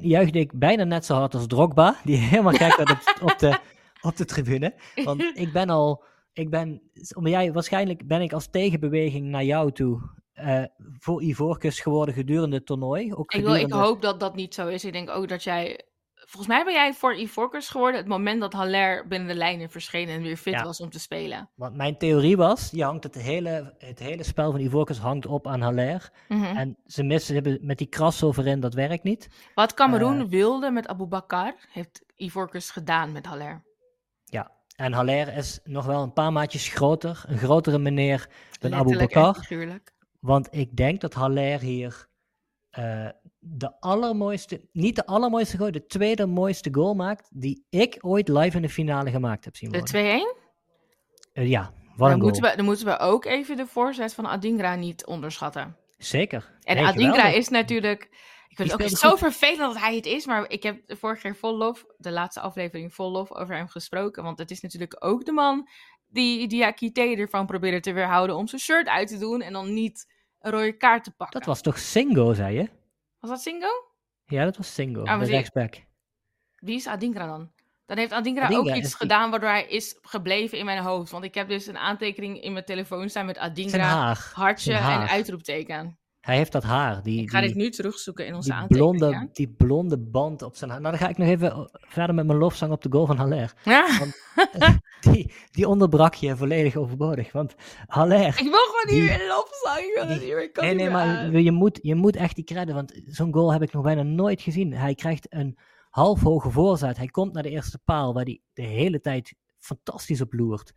juichte 0.02 0.38
ik 0.38 0.58
bijna 0.58 0.84
net 0.84 1.04
zo 1.04 1.14
hard 1.14 1.34
als 1.34 1.46
Drogba. 1.46 1.96
Die 2.04 2.16
helemaal 2.30 2.52
gek 2.52 2.76
werd 2.76 2.90
op, 2.90 3.18
op, 3.22 3.38
de, 3.38 3.58
op 4.08 4.16
de 4.16 4.24
tribune. 4.24 4.74
Want 5.04 5.22
ik 5.34 5.52
ben 5.52 5.70
al... 5.70 6.04
Ik 6.32 6.50
ben, 6.50 6.82
omdat 7.16 7.32
jij, 7.32 7.52
waarschijnlijk 7.52 8.06
ben 8.06 8.20
ik 8.20 8.32
als 8.32 8.46
tegenbeweging 8.50 9.26
naar 9.26 9.44
jou 9.44 9.72
toe 9.72 10.00
eh, 10.34 10.62
voor 10.98 11.22
Ivoorkust 11.22 11.80
geworden 11.82 12.14
gedurende 12.14 12.56
het 12.56 12.66
toernooi. 12.66 13.14
Ook 13.14 13.32
Ik, 13.32 13.42
wil, 13.44 13.54
ik 13.54 13.72
hoop 13.72 14.02
dat 14.02 14.20
dat 14.20 14.34
niet 14.34 14.54
zo 14.54 14.68
is. 14.68 14.84
Ik 14.84 14.92
denk 14.92 15.10
ook 15.10 15.28
dat 15.28 15.42
jij... 15.42 15.80
Volgens 16.26 16.54
mij 16.54 16.64
ben 16.64 16.72
jij 16.72 16.92
voor 16.92 17.14
Ivorcus 17.16 17.68
geworden 17.68 18.00
het 18.00 18.08
moment 18.08 18.40
dat 18.40 18.52
Haller 18.52 19.08
binnen 19.08 19.28
de 19.28 19.34
lijnen 19.34 19.70
verscheen 19.70 20.08
en 20.08 20.22
weer 20.22 20.36
fit 20.36 20.52
Ja. 20.52 20.64
was 20.64 20.80
om 20.80 20.90
te 20.90 20.98
spelen. 21.00 21.50
Want 21.54 21.74
mijn 21.76 21.98
theorie 21.98 22.36
was, 22.36 22.70
je 22.72 22.84
hangt 22.84 23.04
het 23.04 23.14
hele, 23.14 23.74
het 23.78 23.98
hele 23.98 24.22
spel 24.22 24.50
van 24.50 24.60
Ivoorkust 24.60 25.00
hangt 25.00 25.26
op 25.26 25.46
aan 25.46 25.60
Haller. 25.60 26.10
Mhm. 26.28 26.56
En 26.56 26.76
ze 26.86 27.02
missen, 27.02 27.34
hebben 27.34 27.58
met 27.62 27.78
die 27.78 27.88
crossover 27.88 28.46
in, 28.46 28.60
dat 28.60 28.74
werkt 28.74 29.04
niet. 29.04 29.28
Wat 29.54 29.74
Cameroen 29.74 30.20
Eh. 30.20 30.26
wilde 30.28 30.70
met 30.70 30.86
Abu 30.86 31.04
Bakar, 31.06 31.54
heeft 31.72 32.04
Ivorcus 32.16 32.70
gedaan 32.70 33.12
met 33.12 33.26
Haller. 33.26 33.62
Ja. 34.24 34.50
En 34.76 34.92
Haller 34.92 35.36
is 35.36 35.60
nog 35.64 35.86
wel 35.86 36.02
een 36.02 36.12
paar 36.12 36.32
maatjes 36.32 36.68
groter. 36.68 37.24
Een 37.26 37.38
grotere 37.38 37.78
meneer 37.78 38.28
dan 38.60 38.74
Abu 38.74 38.98
Bakar. 38.98 39.34
figuurlijk. 39.34 39.92
Want 40.24 40.48
ik 40.50 40.76
denk 40.76 41.00
dat 41.00 41.14
Haller 41.14 41.60
hier 41.60 42.06
eh, 42.70 43.08
de 43.38 43.80
allermooiste, 43.80 44.68
niet 44.72 44.96
de 44.96 45.06
allermooiste 45.06 45.56
goal, 45.56 45.70
de 45.70 45.86
tweede 45.86 46.26
mooiste 46.26 46.74
goal 46.74 46.94
maakt 46.94 47.28
die 47.30 47.66
ik 47.70 47.96
ooit 48.00 48.28
live 48.28 48.56
in 48.56 48.62
de 48.62 48.68
finale 48.68 49.10
gemaakt 49.10 49.44
heb 49.44 49.56
zien 49.56 49.70
worden. 49.70 49.92
De 49.92 50.34
2-1? 50.36 51.32
Eh, 51.32 51.48
ja, 51.48 51.72
wat 51.96 52.10
Dan 52.10 52.18
moeten, 52.18 52.42
we, 52.42 52.56
dan 52.56 52.64
moeten 52.64 52.86
we 52.86 52.98
ook 52.98 53.24
even 53.24 53.56
de 53.56 53.66
voorzet 53.66 54.14
van 54.14 54.26
Adingra 54.26 54.74
niet 54.74 55.06
onderschatten. 55.06 55.76
Zeker. 55.98 56.58
En 56.62 56.76
Nee, 56.76 56.84
Adingra 56.84 57.14
geweldig. 57.14 57.38
is 57.38 57.48
natuurlijk... 57.48 58.02
Ik 58.48 58.56
vind 58.56 58.72
het 58.72 58.82
ook 58.82 58.98
zo 58.98 59.16
vervelend 59.16 59.72
dat 59.72 59.78
hij 59.78 59.96
het 59.96 60.06
is, 60.06 60.26
maar 60.26 60.50
ik 60.50 60.62
heb 60.62 60.86
de 60.86 60.96
vorige 60.96 61.20
keer 61.20 61.36
vol 61.36 61.56
lof, 61.56 61.84
de 61.96 62.10
laatste 62.10 62.40
aflevering 62.40 62.94
vol 62.94 63.10
lof 63.10 63.32
over 63.32 63.56
hem 63.56 63.68
gesproken. 63.68 64.22
Want 64.22 64.38
het 64.38 64.50
is 64.50 64.60
natuurlijk 64.60 64.96
ook 65.04 65.24
de 65.24 65.32
man 65.32 65.68
die 66.08 66.48
Diakite 66.48 67.00
ervan 67.00 67.46
probeerde 67.46 67.80
te 67.80 67.92
weerhouden 67.92 68.36
om 68.36 68.46
zijn 68.46 68.60
shirt 68.60 68.88
uit 68.88 69.08
te 69.08 69.18
doen 69.18 69.40
en 69.40 69.52
dan 69.52 69.74
niet 69.74 70.12
een 70.44 70.50
rode 70.50 70.72
kaart 70.76 71.04
te 71.04 71.10
pakken. 71.10 71.38
Dat 71.38 71.48
was 71.48 71.60
toch 71.60 71.78
Singo, 71.78 72.32
zei 72.34 72.54
je? 72.56 72.68
Was 73.20 73.30
dat 73.30 73.40
Singo? 73.40 73.68
Ja, 74.26 74.44
dat 74.44 74.56
was 74.56 74.74
Singo, 74.74 75.02
maar 75.02 75.18
de 75.18 75.24
rechtsback. 75.26 75.82
Wie 76.56 76.74
is 76.76 76.86
Adingra 76.86 77.26
dan? 77.26 77.52
Dan 77.86 77.96
heeft 77.98 78.12
Adingra, 78.12 78.44
Adingra 78.44 78.70
ook 78.70 78.76
iets 78.76 78.88
die- 78.88 78.96
gedaan 78.96 79.30
waardoor 79.30 79.48
hij 79.48 79.66
is 79.66 79.98
gebleven 80.02 80.58
in 80.58 80.64
mijn 80.64 80.82
hoofd. 80.82 81.10
Want 81.10 81.24
ik 81.24 81.34
heb 81.34 81.48
dus 81.48 81.66
een 81.66 81.78
aantekening 81.78 82.42
in 82.42 82.52
mijn 82.52 82.64
telefoon 82.64 83.08
staan 83.08 83.26
met 83.26 83.38
Adingra, 83.38 83.78
haar. 83.84 84.30
hartje 84.34 84.74
en 84.74 85.08
uitroepteken. 85.08 85.98
Hij 86.24 86.36
heeft 86.36 86.52
dat 86.52 86.62
haar. 86.62 87.02
Die, 87.02 87.20
Ik 87.22 87.30
ga 87.30 87.38
die, 87.40 87.48
dit 87.48 87.56
nu 87.56 87.70
terugzoeken 87.70 88.26
in 88.26 88.34
onze 88.34 88.64
die, 88.68 88.78
blonde, 88.78 89.28
die 89.32 89.48
blonde 89.48 89.98
band 89.98 90.42
op 90.42 90.56
zijn 90.56 90.70
haar. 90.70 90.80
Nou, 90.80 90.96
dan 90.96 91.06
ga 91.06 91.08
ik 91.12 91.18
nog 91.18 91.28
even 91.28 91.52
eh, 91.52 91.64
verder 91.72 92.14
met 92.14 92.26
mijn 92.26 92.38
lofzang 92.38 92.72
op 92.72 92.82
de 92.82 92.88
goal 92.92 93.06
van 93.06 93.16
Haller. 93.16 93.52
Ja, 93.64 93.86
Die, 95.00 95.32
die 95.50 95.68
onderbrak 95.68 96.14
je 96.14 96.36
volledig 96.36 96.76
overbodig. 96.76 97.32
Want 97.32 97.54
Haller... 97.86 98.26
ik 98.26 98.34
wil 98.34 98.52
gewoon 98.52 99.00
niet 99.00 99.08
meer 99.10 99.28
lofzang. 99.28 99.78
Ik 99.78 99.92
wil 99.94 100.02
het 100.02 100.08
die- 100.12 100.18
niet 100.18 100.28
meer. 100.34 100.42
Ik 100.42 100.52
kan 100.52 100.64
Nee, 100.64 100.74
nee, 100.74 100.90
maar 100.90 101.30
je 101.40 101.52
moet, 101.52 101.78
je 101.82 101.94
moet 101.94 102.16
echt 102.16 102.34
die 102.34 102.44
credden, 102.44 102.74
want 102.74 103.00
zo'n 103.06 103.32
goal 103.34 103.52
heb 103.52 103.62
ik 103.62 103.72
nog 103.72 103.82
bijna 103.82 104.02
nooit 104.02 104.40
gezien. 104.42 104.72
Hij 104.72 104.94
krijgt 104.94 105.26
een 105.34 105.58
half 105.90 106.20
hoge 106.20 106.50
voorzet. 106.50 106.96
Hij 106.96 107.06
komt 107.06 107.32
naar 107.32 107.42
de 107.42 107.50
eerste 107.50 107.78
paal, 107.84 108.14
waar 108.14 108.24
hij 108.24 108.40
de 108.52 108.62
hele 108.62 109.00
tijd 109.00 109.34
fantastisch 109.58 110.20
op 110.20 110.32
loert. 110.32 110.72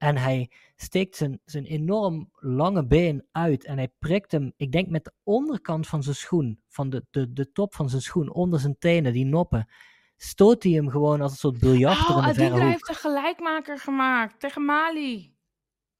En 0.00 0.16
hij 0.16 0.50
steekt 0.76 1.16
zijn, 1.16 1.40
zijn 1.44 1.64
enorm 1.64 2.30
lange 2.34 2.86
been 2.86 3.26
uit 3.32 3.64
en 3.64 3.76
hij 3.76 3.88
prikt 3.98 4.32
hem, 4.32 4.52
ik 4.56 4.72
denk 4.72 4.88
met 4.88 5.04
de 5.04 5.12
onderkant 5.22 5.86
van 5.86 6.02
zijn 6.02 6.14
schoen, 6.16 6.60
van 6.68 6.90
de, 6.90 7.04
de, 7.10 7.32
de 7.32 7.52
top 7.52 7.74
van 7.74 7.88
zijn 7.88 8.02
schoen, 8.02 8.32
onder 8.32 8.60
zijn 8.60 8.76
tenen, 8.78 9.12
die 9.12 9.24
noppen, 9.24 9.68
stoot 10.16 10.62
hij 10.62 10.72
hem 10.72 10.88
gewoon 10.90 11.20
als 11.20 11.30
een 11.32 11.38
soort 11.38 11.58
biljarter 11.58 12.16
Oh, 12.16 12.22
in 12.22 12.28
de 12.28 12.34
verre 12.34 12.50
hoek. 12.50 12.60
heeft 12.60 12.88
een 12.88 12.94
gelijkmaker 12.94 13.78
gemaakt 13.78 14.40
tegen 14.40 14.64
Mali. 14.64 15.34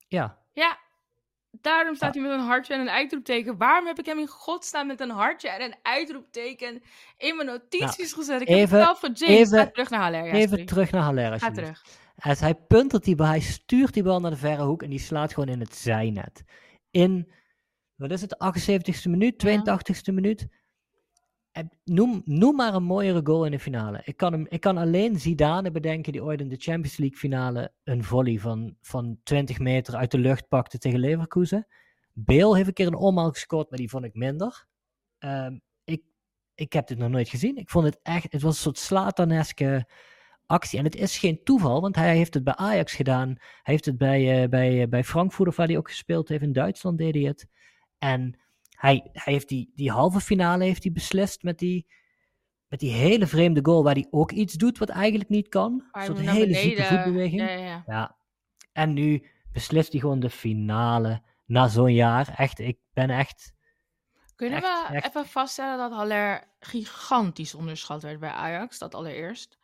Ja, 0.08 0.38
Ja, 0.52 0.78
daarom 1.50 1.94
staat 1.94 2.14
hij 2.14 2.22
met 2.22 2.32
een 2.32 2.40
hartje 2.40 2.74
en 2.74 2.80
een 2.80 2.90
uitroepteken. 2.90 3.56
Waarom 3.56 3.86
heb 3.86 3.98
ik 3.98 4.06
hem 4.06 4.18
in 4.18 4.26
godsnaam 4.28 4.86
met 4.86 5.00
een 5.00 5.10
hartje 5.10 5.48
en 5.48 5.62
een 5.62 5.74
uitroepteken 5.82 6.82
in 7.16 7.36
mijn 7.36 7.48
notities 7.48 8.12
gezet? 8.12 8.40
Ik 8.40 8.48
heb 8.48 8.56
even- 8.58 8.76
het 8.78 8.86
zelf 8.86 8.98
gejinxed. 8.98 9.28
even- 9.58 9.72
terug 9.72 9.90
naar 9.90 10.00
Haller. 10.00 10.24
Ja, 10.24 10.32
even 10.32 10.48
sorry. 10.48 10.64
terug 10.64 10.90
naar 10.90 11.02
Haller 11.02 11.38
Ga 11.38 11.50
terug. 11.50 11.84
Als 12.20 12.40
hij 12.40 12.54
puntert 12.54 13.04
die 13.04 13.14
bal, 13.14 13.26
hij 13.26 13.40
stuurt 13.40 13.94
die 13.94 14.02
bal 14.02 14.20
naar 14.20 14.30
de 14.30 14.36
verre 14.36 14.64
hoek 14.64 14.82
en 14.82 14.90
die 14.90 14.98
slaat 14.98 15.34
gewoon 15.34 15.48
in 15.48 15.60
het 15.60 15.74
zijnet. 15.74 16.44
In, 16.90 17.32
wat 17.94 18.10
is 18.10 18.20
het, 18.20 18.34
78ste 18.34 19.10
minuut, 19.10 19.46
82ste 19.46 20.14
minuut. 20.14 20.48
Noem, 21.84 22.22
noem 22.24 22.56
maar 22.56 22.74
een 22.74 22.82
mooiere 22.82 23.20
goal 23.24 23.44
in 23.44 23.50
de 23.50 23.58
finale. 23.58 24.00
Ik 24.04 24.16
kan, 24.16 24.32
hem, 24.32 24.46
ik 24.48 24.60
kan 24.60 24.76
alleen 24.76 25.20
Zidane 25.20 25.70
bedenken 25.70 26.12
die 26.12 26.24
ooit 26.24 26.40
in 26.40 26.48
de 26.48 26.56
Champions 26.56 26.96
League 26.96 27.18
finale 27.18 27.72
een 27.84 28.04
volley 28.04 28.38
van, 28.38 28.76
van 28.80 29.20
20 29.22 29.58
meter 29.58 29.94
uit 29.94 30.10
de 30.10 30.18
lucht 30.18 30.48
pakte 30.48 30.78
tegen 30.78 30.98
Leverkusen. 30.98 31.66
Bale 32.12 32.56
heeft 32.56 32.68
een 32.68 32.74
keer 32.74 32.86
een 32.86 32.94
omhaal 32.94 33.30
gescoord, 33.30 33.70
maar 33.70 33.78
die 33.78 33.88
vond 33.88 34.04
ik 34.04 34.14
minder. 34.14 34.66
Ehm, 35.18 35.58
ik, 35.84 36.02
ik 36.54 36.72
heb 36.72 36.86
dit 36.86 36.98
nog 36.98 37.10
nooit 37.10 37.28
gezien. 37.28 37.56
Ik 37.56 37.70
vond 37.70 37.84
het 37.84 37.98
echt, 38.02 38.32
het 38.32 38.42
was 38.42 38.54
een 38.54 38.62
soort 38.62 38.78
slataneske 38.78 39.86
actie. 40.50 40.78
En 40.78 40.84
het 40.84 40.96
is 40.96 41.18
geen 41.18 41.40
toeval, 41.44 41.80
want 41.80 41.96
hij 41.96 42.16
heeft 42.16 42.34
het 42.34 42.44
bij 42.44 42.54
Ajax 42.54 42.94
gedaan. 42.94 43.28
Hij 43.38 43.38
heeft 43.62 43.84
het 43.84 43.98
bij, 43.98 44.42
eh, 44.42 44.48
bij, 44.48 44.82
eh, 44.82 44.88
bij 44.88 45.04
Frankfurt, 45.04 45.48
of 45.48 45.56
waar 45.56 45.66
hij 45.66 45.76
ook 45.76 45.88
gespeeld 45.88 46.28
heeft. 46.28 46.42
In 46.42 46.52
Duitsland 46.52 46.98
deed 46.98 47.14
hij 47.14 47.22
het. 47.22 47.46
En 47.98 48.40
hij, 48.70 49.08
hij 49.12 49.32
heeft 49.32 49.48
die, 49.48 49.72
die 49.74 49.90
halve 49.90 50.20
finale 50.20 50.64
heeft 50.64 50.82
hij 50.82 50.92
beslist 50.92 51.42
met 51.42 51.58
die, 51.58 51.86
met 52.68 52.80
die 52.80 52.92
hele 52.92 53.26
vreemde 53.26 53.60
goal, 53.62 53.82
waar 53.82 53.94
hij 53.94 54.06
ook 54.10 54.32
iets 54.32 54.54
doet 54.54 54.78
wat 54.78 54.88
eigenlijk 54.88 55.30
niet 55.30 55.48
kan. 55.48 55.84
Een 55.92 56.04
soort 56.04 56.20
hele 56.20 56.54
zieke 56.54 56.84
voetbeweging. 56.84 57.40
Ja, 57.40 57.48
ja, 57.50 57.64
ja. 57.64 57.82
Ja. 57.86 58.16
En 58.72 58.92
nu 58.92 59.26
beslist 59.52 59.92
hij 59.92 60.00
gewoon 60.00 60.20
de 60.20 60.30
finale 60.30 61.22
na 61.46 61.68
zo'n 61.68 61.94
jaar. 61.94 62.34
Echt, 62.36 62.58
ik 62.58 62.78
ben 62.92 63.10
echt... 63.10 63.52
Kunnen 64.36 64.62
Echt, 64.62 64.88
we 64.88 64.94
echt. 64.94 65.06
even 65.06 65.26
vaststellen 65.26 65.78
dat 65.78 65.92
Haller 65.92 66.44
gigantisch 66.60 67.54
onderschat 67.54 68.02
werd 68.02 68.20
bij 68.20 68.30
Ajax? 68.30 68.78
Dat 68.78 68.94
allereerst. 68.94 69.59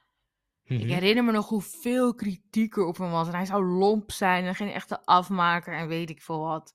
Ik 0.66 0.78
Mhm. 0.80 0.88
herinner 0.88 1.24
me 1.24 1.32
nog 1.32 1.48
hoeveel 1.48 2.14
kritiek 2.14 2.76
er 2.76 2.84
op 2.84 2.96
hem 2.98 3.10
was. 3.10 3.26
En 3.28 3.34
hij 3.34 3.44
zou 3.44 3.64
lomp 3.64 4.12
zijn 4.12 4.44
en 4.44 4.54
geen 4.54 4.70
echte 4.70 5.04
afmaker 5.04 5.74
en 5.74 5.88
weet 5.88 6.10
ik 6.10 6.22
veel 6.22 6.40
wat. 6.40 6.74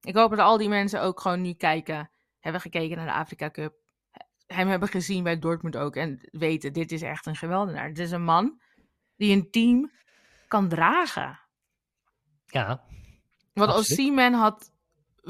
Ik 0.00 0.14
hoop 0.16 0.30
dat 0.30 0.38
al 0.38 0.58
die 0.58 0.68
mensen 0.68 1.02
ook 1.02 1.20
gewoon 1.20 1.40
nu 1.42 1.52
kijken. 1.52 2.10
Hebben 2.40 2.60
gekeken 2.60 2.96
naar 2.96 3.06
de 3.06 3.12
Afrika 3.12 3.50
Cup. 3.50 3.74
Hem 4.46 4.68
hebben 4.68 4.88
gezien 4.88 5.22
bij 5.22 5.38
Dortmund 5.38 5.76
ook. 5.76 5.96
En 5.96 6.18
weten, 6.30 6.72
dit 6.72 6.92
is 6.92 7.02
echt 7.02 7.26
een 7.26 7.36
geweldenaar. 7.36 7.88
Het 7.88 7.98
is 7.98 8.10
een 8.10 8.24
man 8.24 8.60
die 9.16 9.36
een 9.36 9.50
team 9.50 9.90
kan 10.48 10.68
dragen. 10.68 11.38
Ja, 12.46 12.84
Absoluut. 13.54 13.78
Osimhen 13.78 14.32
had 14.32 14.72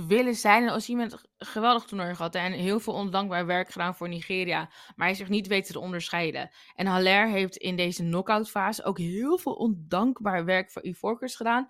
willen 0.07 0.35
zijn. 0.35 0.63
En 0.69 0.75
Osimhen 0.75 1.03
heeft 1.11 1.15
een 1.39 1.47
geweldig 1.47 1.85
toernooi 1.85 2.15
gehad. 2.15 2.35
En 2.35 2.53
heel 2.53 2.81
veel 2.81 2.93
ondankbaar 2.95 3.47
werk 3.47 3.71
gedaan 3.71 3.95
voor 3.95 4.09
Nigeria. 4.09 4.71
Maar 4.97 5.07
hij 5.07 5.17
zich 5.17 5.29
niet 5.29 5.47
weten 5.47 5.73
te 5.73 5.81
onderscheiden. 5.81 6.51
En 6.75 6.87
Haller 6.87 7.29
heeft 7.29 7.57
in 7.57 7.77
deze 7.77 8.03
knock-out 8.03 8.51
fase 8.51 8.85
ook 8.85 8.99
heel 8.99 9.39
veel 9.39 9.53
ondankbaar 9.55 10.45
werk 10.45 10.71
voor 10.71 10.83
Ivorcus 10.85 11.37
gedaan. 11.37 11.69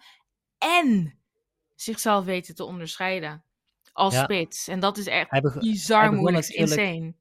En 0.59 1.19
zichzelf 1.75 2.25
weten 2.25 2.55
te 2.55 2.65
onderscheiden. 2.65 3.45
Als 3.93 4.15
Ja. 4.15 4.23
spits. 4.23 4.69
En 4.69 4.81
dat 4.81 4.97
is 4.99 5.07
echt 5.07 5.31
bizar 5.59 6.13
moeilijk. 6.13 6.47
Insane. 6.49 7.15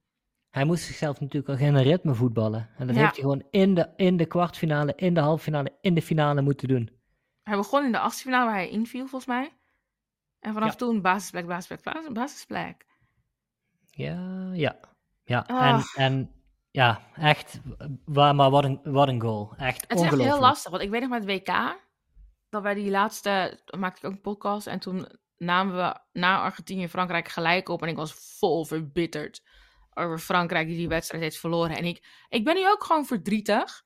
hij 0.49 0.65
moest 0.65 0.83
zichzelf 0.83 1.19
natuurlijk 1.19 1.49
al 1.49 1.55
geen 1.67 1.81
ritme 1.83 2.13
voetballen. 2.15 2.69
En 2.77 2.87
dat 2.87 2.95
Ja. 2.95 3.01
heeft 3.01 3.13
hij 3.13 3.23
gewoon 3.23 3.43
in 3.49 3.75
de, 3.75 3.89
in 3.95 4.17
de 4.17 4.25
kwartfinale, 4.25 4.93
in 4.95 5.13
de 5.13 5.19
halve 5.19 5.43
finale, 5.43 5.77
in 5.81 5.93
de 5.93 6.01
finale 6.01 6.41
moeten 6.41 6.67
doen. 6.67 6.89
Hij 7.43 7.55
begon 7.57 7.85
in 7.85 7.91
de 7.91 7.99
achtste 7.99 8.23
finale 8.23 8.45
waar 8.45 8.55
hij 8.55 8.69
inviel 8.69 9.07
volgens 9.07 9.25
mij. 9.25 9.58
En 10.39 10.53
vanaf 10.53 10.69
Ja. 10.69 10.75
toen 10.75 11.01
basisplek, 11.01 11.47
basisplek, 11.47 11.83
basis- 11.83 12.11
basisplek. 12.11 12.85
Ja, 13.89 14.49
ja. 14.53 14.79
Ja, 15.23 15.43
Ah. 15.47 15.65
en, 15.67 16.03
en 16.03 16.31
ja, 16.71 17.01
echt, 17.15 17.59
maar 18.05 18.49
wat 18.49 18.63
een, 18.63 18.79
wat 18.83 19.07
een 19.07 19.21
goal. 19.21 19.53
Echt 19.57 19.81
Het 19.87 19.99
is 19.99 20.05
echt 20.05 20.17
heel 20.17 20.39
lastig, 20.39 20.71
want 20.71 20.83
ik 20.83 20.89
weet 20.89 21.01
nog 21.01 21.09
met 21.09 21.23
het 21.27 21.29
WK, 21.47 21.77
dat 22.49 22.61
wij 22.61 22.73
die 22.73 22.89
laatste, 22.89 23.59
maakte 23.77 23.99
ik 23.99 24.05
ook 24.05 24.11
een 24.11 24.21
podcast 24.21 24.67
en 24.67 24.79
toen 24.79 25.07
namen 25.37 25.75
we 25.75 25.99
na 26.19 26.41
Argentinië 26.41 26.83
en 26.83 26.89
Frankrijk 26.89 27.27
gelijk 27.27 27.69
op 27.69 27.81
en 27.81 27.87
ik 27.87 27.95
was 27.95 28.13
vol 28.39 28.65
verbitterd 28.65 29.41
over 29.93 30.19
Frankrijk 30.19 30.67
die 30.67 30.77
die 30.77 30.87
wedstrijd 30.87 31.23
heeft 31.23 31.39
verloren. 31.39 31.77
En 31.77 31.85
ik, 31.85 32.05
ik 32.29 32.43
ben 32.43 32.55
nu 32.55 32.69
ook 32.69 32.83
gewoon 32.83 33.05
verdrietig. 33.05 33.83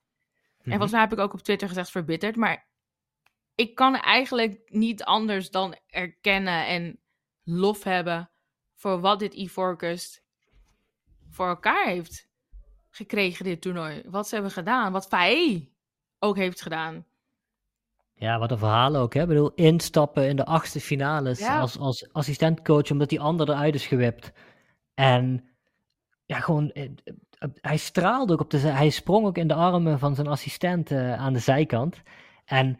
En 0.57 0.57
Mhm. 0.57 0.69
volgens 0.69 0.91
mij 0.91 1.01
heb 1.01 1.11
ik 1.13 1.19
ook 1.19 1.33
op 1.33 1.41
Twitter 1.41 1.67
gezegd 1.67 1.89
verbitterd, 1.91 2.35
maar 2.35 2.67
ik 3.55 3.75
kan 3.75 3.95
eigenlijk 3.95 4.61
niet 4.65 5.03
anders 5.03 5.49
dan 5.49 5.75
erkennen 5.87 6.67
en 6.67 6.99
lof 7.43 7.83
hebben 7.83 8.29
voor 8.75 8.99
wat 8.99 9.19
dit 9.19 9.33
Ivorcus 9.33 10.21
voor 11.29 11.47
elkaar 11.47 11.87
heeft 11.87 12.29
gekregen, 12.89 13.45
dit 13.45 13.61
toernooi. 13.61 14.03
Wat 14.05 14.27
ze 14.27 14.33
hebben 14.33 14.53
gedaan, 14.53 14.91
wat 14.91 15.07
Faye 15.07 15.71
ook 16.19 16.35
heeft 16.35 16.61
gedaan. 16.61 17.05
Ja, 18.15 18.39
wat 18.39 18.51
een 18.51 18.57
verhaal 18.57 18.95
ook. 18.95 19.13
Hè? 19.13 19.21
Ik 19.21 19.27
bedoel, 19.27 19.53
instappen 19.53 20.27
in 20.27 20.35
de 20.35 20.45
achtste 20.45 20.79
finales 20.79 21.39
Ja. 21.39 21.59
als, 21.59 21.77
als 21.77 22.13
assistentcoach, 22.13 22.91
omdat 22.91 23.09
die 23.09 23.19
ander 23.19 23.49
eruit 23.49 23.75
is 23.75 23.85
gewipt. 23.87 24.31
En 24.93 25.49
ja, 26.25 26.39
gewoon, 26.39 26.71
eh, 26.71 26.83
eh, 26.83 27.49
hij 27.61 27.77
straalde 27.77 28.33
ook 28.33 28.39
op 28.39 28.49
de 28.49 28.57
Hij 28.57 28.89
sprong 28.89 29.25
ook 29.25 29.37
in 29.37 29.47
de 29.47 29.53
armen 29.53 29.99
van 29.99 30.15
zijn 30.15 30.27
assistent 30.27 30.91
eh, 30.91 31.13
aan 31.13 31.33
de 31.33 31.39
zijkant. 31.39 32.01
En, 32.45 32.79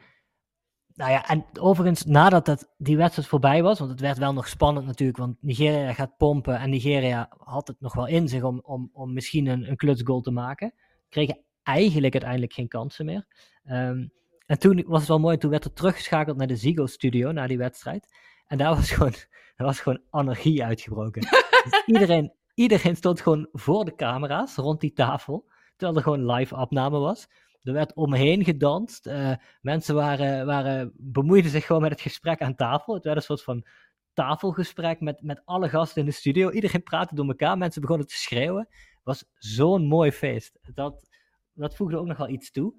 nou 0.95 1.11
ja, 1.11 1.27
en 1.27 1.45
overigens, 1.59 2.05
nadat 2.05 2.45
dat, 2.45 2.69
die 2.77 2.97
wedstrijd 2.97 3.27
voorbij 3.27 3.63
was, 3.63 3.79
want 3.79 3.91
het 3.91 3.99
werd 3.99 4.17
wel 4.17 4.33
nog 4.33 4.47
spannend 4.47 4.85
natuurlijk, 4.85 5.17
want 5.17 5.37
Nigeria 5.41 5.93
gaat 5.93 6.17
pompen 6.17 6.59
en 6.59 6.69
Nigeria 6.69 7.29
had 7.37 7.67
het 7.67 7.79
nog 7.79 7.93
wel 7.93 8.07
in 8.07 8.27
zich 8.27 8.43
om, 8.43 8.59
om, 8.63 8.89
om 8.93 9.13
misschien 9.13 9.47
een, 9.47 9.69
een 9.69 9.75
klutsgoal 9.75 10.21
te 10.21 10.31
maken. 10.31 10.73
Kregen 11.09 11.43
eigenlijk 11.63 12.13
uiteindelijk 12.13 12.53
geen 12.53 12.67
kansen 12.67 13.05
meer. 13.05 13.25
Ehm, 13.63 14.07
en 14.45 14.59
toen 14.59 14.83
was 14.87 14.99
het 14.99 15.09
wel 15.09 15.19
mooi, 15.19 15.37
toen 15.37 15.49
werd 15.49 15.65
er 15.65 15.73
teruggeschakeld 15.73 16.37
naar 16.37 16.47
de 16.47 16.55
Zigo-studio, 16.55 17.31
na 17.31 17.47
die 17.47 17.57
wedstrijd. 17.57 18.07
En 18.47 18.57
daar 18.57 18.75
was 18.75 18.91
gewoon, 18.95 19.13
er 19.55 19.65
was 19.65 19.79
gewoon 19.79 20.01
anarchie 20.09 20.63
uitgebroken. 20.63 21.21
Dus 21.63 21.83
iedereen, 21.85 22.33
iedereen 22.53 22.95
stond 22.95 23.21
gewoon 23.21 23.47
voor 23.51 23.85
de 23.85 23.95
camera's, 23.95 24.55
rond 24.55 24.81
die 24.81 24.93
tafel, 24.93 25.45
terwijl 25.75 25.97
er 25.97 26.03
gewoon 26.03 26.31
live 26.31 26.55
opname 26.55 26.97
was. 26.99 27.27
Er 27.63 27.73
werd 27.73 27.93
omheen 27.93 28.43
gedanst. 28.43 29.07
eh, 29.07 29.31
mensen 29.61 29.95
waren, 29.95 30.45
waren, 30.45 30.91
bemoeiden 30.95 31.51
zich 31.51 31.65
gewoon 31.65 31.81
met 31.81 31.91
het 31.91 32.01
gesprek 32.01 32.41
aan 32.41 32.55
tafel. 32.55 32.93
Het 32.93 33.03
werd 33.03 33.15
een 33.17 33.23
soort 33.23 33.43
van 33.43 33.65
tafelgesprek 34.13 34.99
met, 34.99 35.21
met 35.21 35.41
alle 35.45 35.69
gasten 35.69 36.01
in 36.01 36.07
de 36.07 36.13
studio. 36.13 36.51
Iedereen 36.51 36.83
praatte 36.83 37.15
door 37.15 37.27
elkaar, 37.27 37.57
mensen 37.57 37.81
begonnen 37.81 38.07
te 38.07 38.15
schreeuwen. 38.15 38.67
Het 38.69 39.01
was 39.03 39.25
zo'n 39.37 39.85
mooi 39.87 40.11
feest. 40.11 40.59
Dat, 40.73 41.09
dat 41.53 41.75
voegde 41.75 41.97
ook 41.97 42.05
nog 42.07 42.17
wel 42.17 42.29
iets 42.29 42.51
toe. 42.51 42.73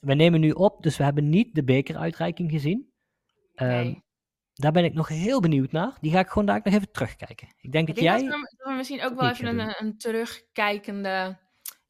We 0.00 0.14
nemen 0.14 0.40
nu 0.40 0.50
op, 0.50 0.82
dus 0.82 0.96
we 0.96 1.04
hebben 1.04 1.28
niet 1.28 1.54
de 1.54 1.64
bekeruitreiking 1.64 2.50
gezien. 2.50 2.92
Ehm, 3.54 3.70
Nee. 3.70 4.06
Daar 4.54 4.72
ben 4.72 4.84
ik 4.84 4.94
nog 4.94 5.08
heel 5.08 5.40
benieuwd 5.40 5.72
naar. 5.72 5.96
Die 6.00 6.10
ga 6.12 6.18
ik 6.18 6.28
gewoon 6.28 6.46
daar 6.46 6.60
nog 6.64 6.74
even 6.74 6.90
terugkijken. 6.90 7.48
Ik 7.60 7.72
denk 7.72 7.88
Ik 7.88 7.94
dat 7.94 8.04
denk 8.04 8.18
jij... 8.18 8.28
dat 8.28 8.40
we, 8.40 8.54
dat 8.56 8.68
we 8.68 8.74
misschien 8.76 9.02
ook 9.02 9.20
wel 9.20 9.28
even 9.30 9.58
een, 9.58 9.74
een 9.78 9.98
terugkijkende 9.98 11.38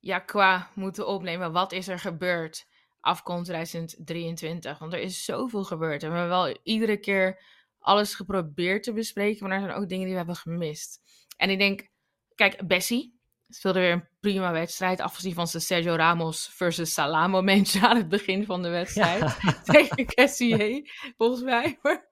ja, 0.08 0.18
qua 0.18 0.70
moeten 0.74 1.06
opnemen. 1.06 1.52
Wat 1.52 1.72
is 1.72 1.88
er 1.88 1.98
gebeurd 1.98 2.66
afkomst 3.00 3.44
2023? 3.44 4.78
Want 4.78 4.92
er 4.92 5.00
is 5.00 5.24
zoveel 5.24 5.64
gebeurd. 5.64 6.02
En 6.02 6.10
we 6.10 6.16
hebben 6.16 6.36
wel 6.36 6.58
iedere 6.62 6.96
keer 6.96 7.42
alles 7.78 8.14
geprobeerd 8.14 8.82
te 8.82 8.92
bespreken. 8.92 9.48
Maar 9.48 9.56
er 9.56 9.62
zijn 9.62 9.76
ook 9.76 9.88
dingen 9.88 10.04
die 10.04 10.12
we 10.12 10.18
hebben 10.18 10.36
gemist. 10.36 11.00
En 11.36 11.50
ik 11.50 11.58
denk, 11.58 11.88
kijk, 12.34 12.66
Bessie 12.66 13.18
speelde 13.48 13.78
weer 13.78 13.92
een 13.92 14.08
prima 14.20 14.52
wedstrijd. 14.52 15.00
Afgezien 15.00 15.34
van 15.34 15.48
zijn 15.48 15.62
Sergio 15.62 15.94
Ramos 15.94 16.48
versus 16.48 16.92
Salah 16.92 17.30
momentje 17.30 17.80
aan 17.88 17.96
het 17.96 18.08
begin 18.08 18.44
van 18.44 18.62
de 18.62 18.68
wedstrijd. 18.68 19.20
Ja, 19.20 19.52
Tegen 19.72 20.06
Cassier, 20.06 20.90
volgens 21.16 21.42
mij. 21.42 21.78
Maar 21.82 22.08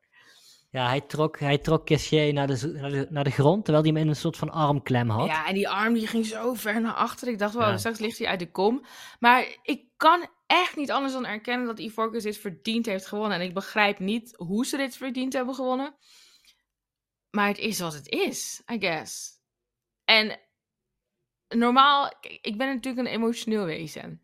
ja, 0.77 0.89
hij 0.89 1.01
trok, 1.01 1.39
hij 1.39 1.59
trok 1.59 1.87
Kessier 1.87 2.33
naar 2.33 2.47
de, 2.47 2.73
naar, 2.81 2.91
de, 2.91 3.07
naar 3.11 3.25
de 3.25 3.31
grond, 3.31 3.65
terwijl 3.65 3.85
hij 3.85 3.93
hem 3.95 4.03
in 4.03 4.09
een 4.09 4.17
soort 4.17 4.37
van 4.37 4.51
armklem 4.51 5.11
had. 5.11 5.27
Ja, 5.27 5.47
en 5.47 5.55
die 5.55 5.69
arm 5.69 5.95
die 5.95 6.07
ging 6.07 6.27
zo 6.27 6.55
ver 6.55 6.81
naar 6.81 6.93
achter. 6.93 7.29
Ik 7.29 7.39
dacht, 7.39 7.55
wel, 7.55 7.69
Ja. 7.69 7.77
straks 7.77 7.99
ligt 7.99 8.19
hij 8.19 8.27
uit 8.27 8.39
de 8.39 8.51
kom. 8.51 8.85
Maar 9.19 9.57
ik 9.63 9.85
kan 9.97 10.29
echt 10.47 10.77
niet 10.77 10.91
anders 10.91 11.13
dan 11.13 11.27
erkennen 11.27 11.67
dat 11.67 11.79
Ivorcus 11.79 12.23
dit 12.23 12.39
verdiend 12.39 12.87
heeft 12.87 13.07
gewonnen. 13.07 13.39
En 13.41 13.47
ik 13.47 13.55
begrijp 13.55 13.99
niet 13.99 14.35
hoe 14.37 14.67
ze 14.67 14.77
dit 14.77 14.97
verdiend 14.97 15.33
hebben 15.33 15.55
gewonnen. 15.55 15.95
Maar 17.31 17.49
het 17.49 17.59
is 17.59 17.79
wat 17.81 17.95
het 17.95 18.09
is, 18.09 18.63
I 18.73 18.79
guess. 18.79 19.31
En 20.05 20.41
normaal, 21.49 22.13
ik 22.41 22.55
ben 22.59 22.69
natuurlijk 22.69 23.07
een 23.07 23.15
emotioneel 23.15 23.65
wezen. 23.65 24.23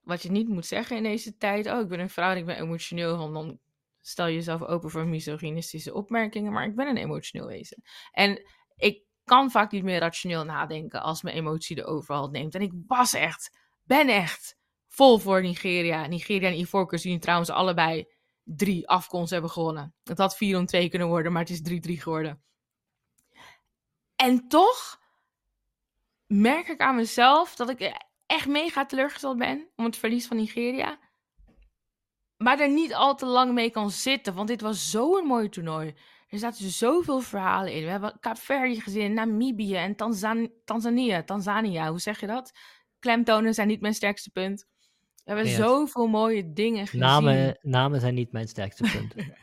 Wat 0.00 0.22
je 0.22 0.30
niet 0.30 0.48
moet 0.48 0.66
zeggen 0.66 0.96
in 0.96 1.02
deze 1.02 1.36
tijd. 1.36 1.66
Oh, 1.66 1.80
ik 1.80 1.88
ben 1.88 2.00
een 2.00 2.10
vrouw 2.10 2.30
en 2.30 2.36
ik 2.36 2.46
ben 2.46 2.60
emotioneel. 2.60 3.16
Want 3.16 3.34
dan 3.34 3.58
stel 4.06 4.26
je 4.26 4.34
jezelf 4.34 4.62
open 4.62 4.90
voor 4.90 5.06
misogynistische 5.06 5.94
opmerkingen. 5.94 6.52
Maar 6.52 6.66
ik 6.66 6.76
ben 6.76 6.86
een 6.86 6.96
emotioneel 6.96 7.46
wezen. 7.46 7.82
En 8.12 8.42
ik 8.76 9.02
kan 9.24 9.50
vaak 9.50 9.70
niet 9.70 9.82
meer 9.84 9.98
rationeel 9.98 10.44
nadenken 10.44 11.02
als 11.02 11.22
mijn 11.22 11.36
emotie 11.36 11.76
de 11.76 11.84
overhand 11.84 12.32
neemt. 12.32 12.54
En 12.54 12.62
ik 12.62 12.72
was 12.86 13.14
echt, 13.14 13.58
ben 13.84 14.08
echt 14.08 14.56
vol 14.88 15.18
voor 15.18 15.42
Nigeria. 15.42 16.06
Nigeria 16.06 16.48
en 16.48 16.58
Ivoorkust, 16.58 17.02
die 17.02 17.18
trouwens 17.18 17.50
allebei 17.50 18.12
drie 18.42 18.88
afkomst 18.88 19.30
hebben 19.30 19.50
gewonnen. 19.50 19.94
Het 20.02 20.18
had 20.18 20.36
4 20.36 20.58
om 20.58 20.66
2 20.66 20.88
kunnen 20.88 21.08
worden, 21.08 21.32
maar 21.32 21.44
het 21.44 21.50
is 21.50 21.98
3-3 21.98 22.02
geworden. 22.02 22.42
En 24.16 24.48
toch 24.48 25.00
merk 26.26 26.68
ik 26.68 26.80
aan 26.80 26.96
mezelf 26.96 27.54
dat 27.54 27.68
ik 27.68 27.92
echt 28.26 28.46
mega 28.46 28.86
teleurgesteld 28.86 29.38
ben 29.38 29.68
om 29.76 29.84
het 29.84 29.96
verlies 29.96 30.26
van 30.26 30.36
Nigeria. 30.36 30.98
Maar 32.36 32.60
er 32.60 32.70
niet 32.70 32.94
al 32.94 33.14
te 33.16 33.26
lang 33.26 33.52
mee 33.52 33.70
kan 33.70 33.90
zitten, 33.90 34.34
want 34.34 34.48
dit 34.48 34.60
was 34.60 34.90
zo'n 34.90 35.26
mooi 35.26 35.48
toernooi. 35.48 35.94
Er 36.28 36.38
zaten 36.38 36.70
zoveel 36.70 37.20
verhalen 37.20 37.72
in. 37.72 37.82
We 37.84 37.90
hebben 37.90 38.16
Kaapverdi 38.20 38.80
gezien, 38.80 39.14
Namibië 39.14 39.74
en 39.76 39.96
Tanzan 39.96 40.50
Tanzania. 40.64 41.22
Tanzania, 41.22 41.90
hoe 41.90 42.00
zeg 42.00 42.20
je 42.20 42.26
dat? 42.26 42.52
Klemtonen 42.98 43.54
zijn 43.54 43.68
niet 43.68 43.80
mijn 43.80 43.94
sterkste 43.94 44.30
punt. 44.30 44.66
We 45.14 45.22
hebben 45.32 45.46
Yes. 45.46 45.56
zoveel 45.56 46.06
mooie 46.06 46.52
dingen 46.52 46.84
gezien. 46.86 47.00
Namen, 47.00 47.58
namen 47.60 48.00
zijn 48.00 48.14
niet 48.14 48.32
mijn 48.32 48.48
sterkste 48.48 48.82
punt. 48.92 49.14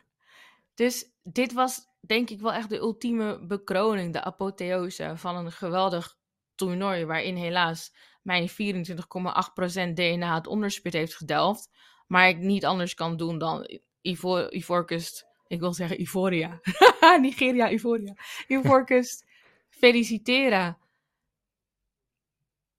Dus 0.74 1.06
dit 1.24 1.54
was 1.54 1.80
denk 2.00 2.30
ik 2.30 2.40
wel 2.42 2.54
echt 2.54 2.70
de 2.70 2.78
ultieme 2.78 3.46
bekroning, 3.46 4.14
de 4.14 4.24
apotheose 4.24 5.14
van 5.16 5.36
een 5.36 5.52
geweldig 5.52 6.18
toernooi. 6.56 7.06
Waarin 7.06 7.36
helaas 7.36 7.94
mijn 8.22 8.50
24,8% 8.50 9.94
DNA 9.94 10.36
het 10.36 10.48
onderspit 10.48 10.94
heeft 10.94 11.16
gedelft. 11.16 11.70
Maar 12.12 12.28
ik 12.30 12.38
niet 12.38 12.66
anders 12.66 12.94
kan 12.94 13.18
doen 13.18 13.38
dan 13.38 13.68
Ivo 14.02 14.48
Ivoorkust. 14.50 15.26
Ik 15.48 15.60
wil 15.60 15.74
zeggen 15.74 16.02
Ivoria. 16.02 16.60
Nigeria, 17.22 17.70
Ivoria. 17.70 18.14
Ivoorkust 18.48 19.26
feliciteren. 19.82 20.78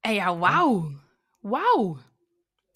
En 0.00 0.14
ja, 0.14 0.36
wauw. 0.38 0.90
Wauw. 1.40 1.96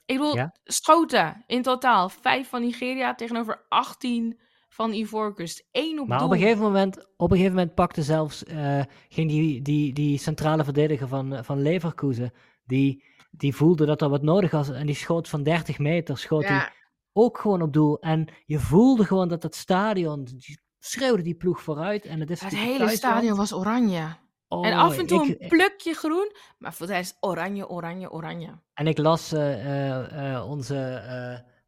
Ik 0.07 0.17
bedoel, 0.17 0.35
Ja? 0.35 0.55
schoten 0.65 1.45
in 1.47 1.63
totaal. 1.63 2.09
Vijf 2.09 2.49
van 2.49 2.61
Nigeria 2.61 3.15
tegenover 3.15 3.65
18 3.69 4.41
van 4.69 4.93
Ivoorkust. 4.93 5.69
Eén 5.73 6.01
op 6.01 6.09
Maar 6.09 6.19
doel. 6.19 6.27
op 6.27 6.33
een 6.33 6.41
gegeven 6.41 6.63
moment, 6.63 6.99
op 7.17 7.31
een 7.31 7.37
gegeven 7.37 7.57
moment 7.57 7.75
pakte 7.75 8.03
zelfs, 8.03 8.45
eh, 8.45 8.83
ging 9.09 9.31
die, 9.31 9.63
die, 9.63 9.93
die 9.93 10.19
centrale 10.19 10.65
verdediger 10.65 11.09
van, 11.09 11.35
eh, 11.35 11.43
van 11.43 11.63
Leverkusen, 11.63 12.33
die, 12.65 13.05
die 13.37 13.55
voelde 13.57 13.87
dat 13.87 14.03
er 14.03 14.09
wat 14.09 14.23
nodig 14.23 14.51
was 14.51 14.71
en 14.71 14.87
die 14.87 14.95
schoot 14.95 15.29
van 15.29 15.43
30 15.43 15.79
meter, 15.79 16.19
schoot 16.19 16.49
hij 16.49 16.69
ook 17.13 17.39
gewoon 17.39 17.63
op 17.63 17.73
doel. 17.73 17.99
En 18.01 18.29
je 18.47 18.59
voelde 18.59 19.05
gewoon 19.05 19.29
dat 19.29 19.43
het 19.43 19.55
stadion, 19.55 20.25
die 20.25 20.61
schreeuwde 20.79 21.23
die 21.23 21.35
ploeg 21.35 21.63
vooruit. 21.63 22.05
En 22.05 22.21
het 22.21 22.31
is 22.31 22.41
het 22.41 22.55
hele 22.55 22.67
thuisland. 22.67 22.93
stadion 22.99 23.37
was 23.37 23.53
oranje. 23.53 23.99
en 23.99 24.17
Oh, 24.49 24.79
af 24.79 24.99
en 24.99 25.07
toe 25.07 25.27
ik- 25.29 25.41
een 25.41 25.49
plukje 25.49 25.95
groen. 25.95 26.33
Maar 26.59 26.75
voor 26.75 26.87
de 26.87 26.93
rest 26.93 27.17
oranje, 27.21 27.69
oranje, 27.69 28.11
oranje. 28.11 28.61
En 28.75 28.87
ik 28.87 28.99
las 28.99 29.33
eh, 29.33 29.65
eh, 29.91 30.35
eh, 30.35 30.49
onze 30.51 31.03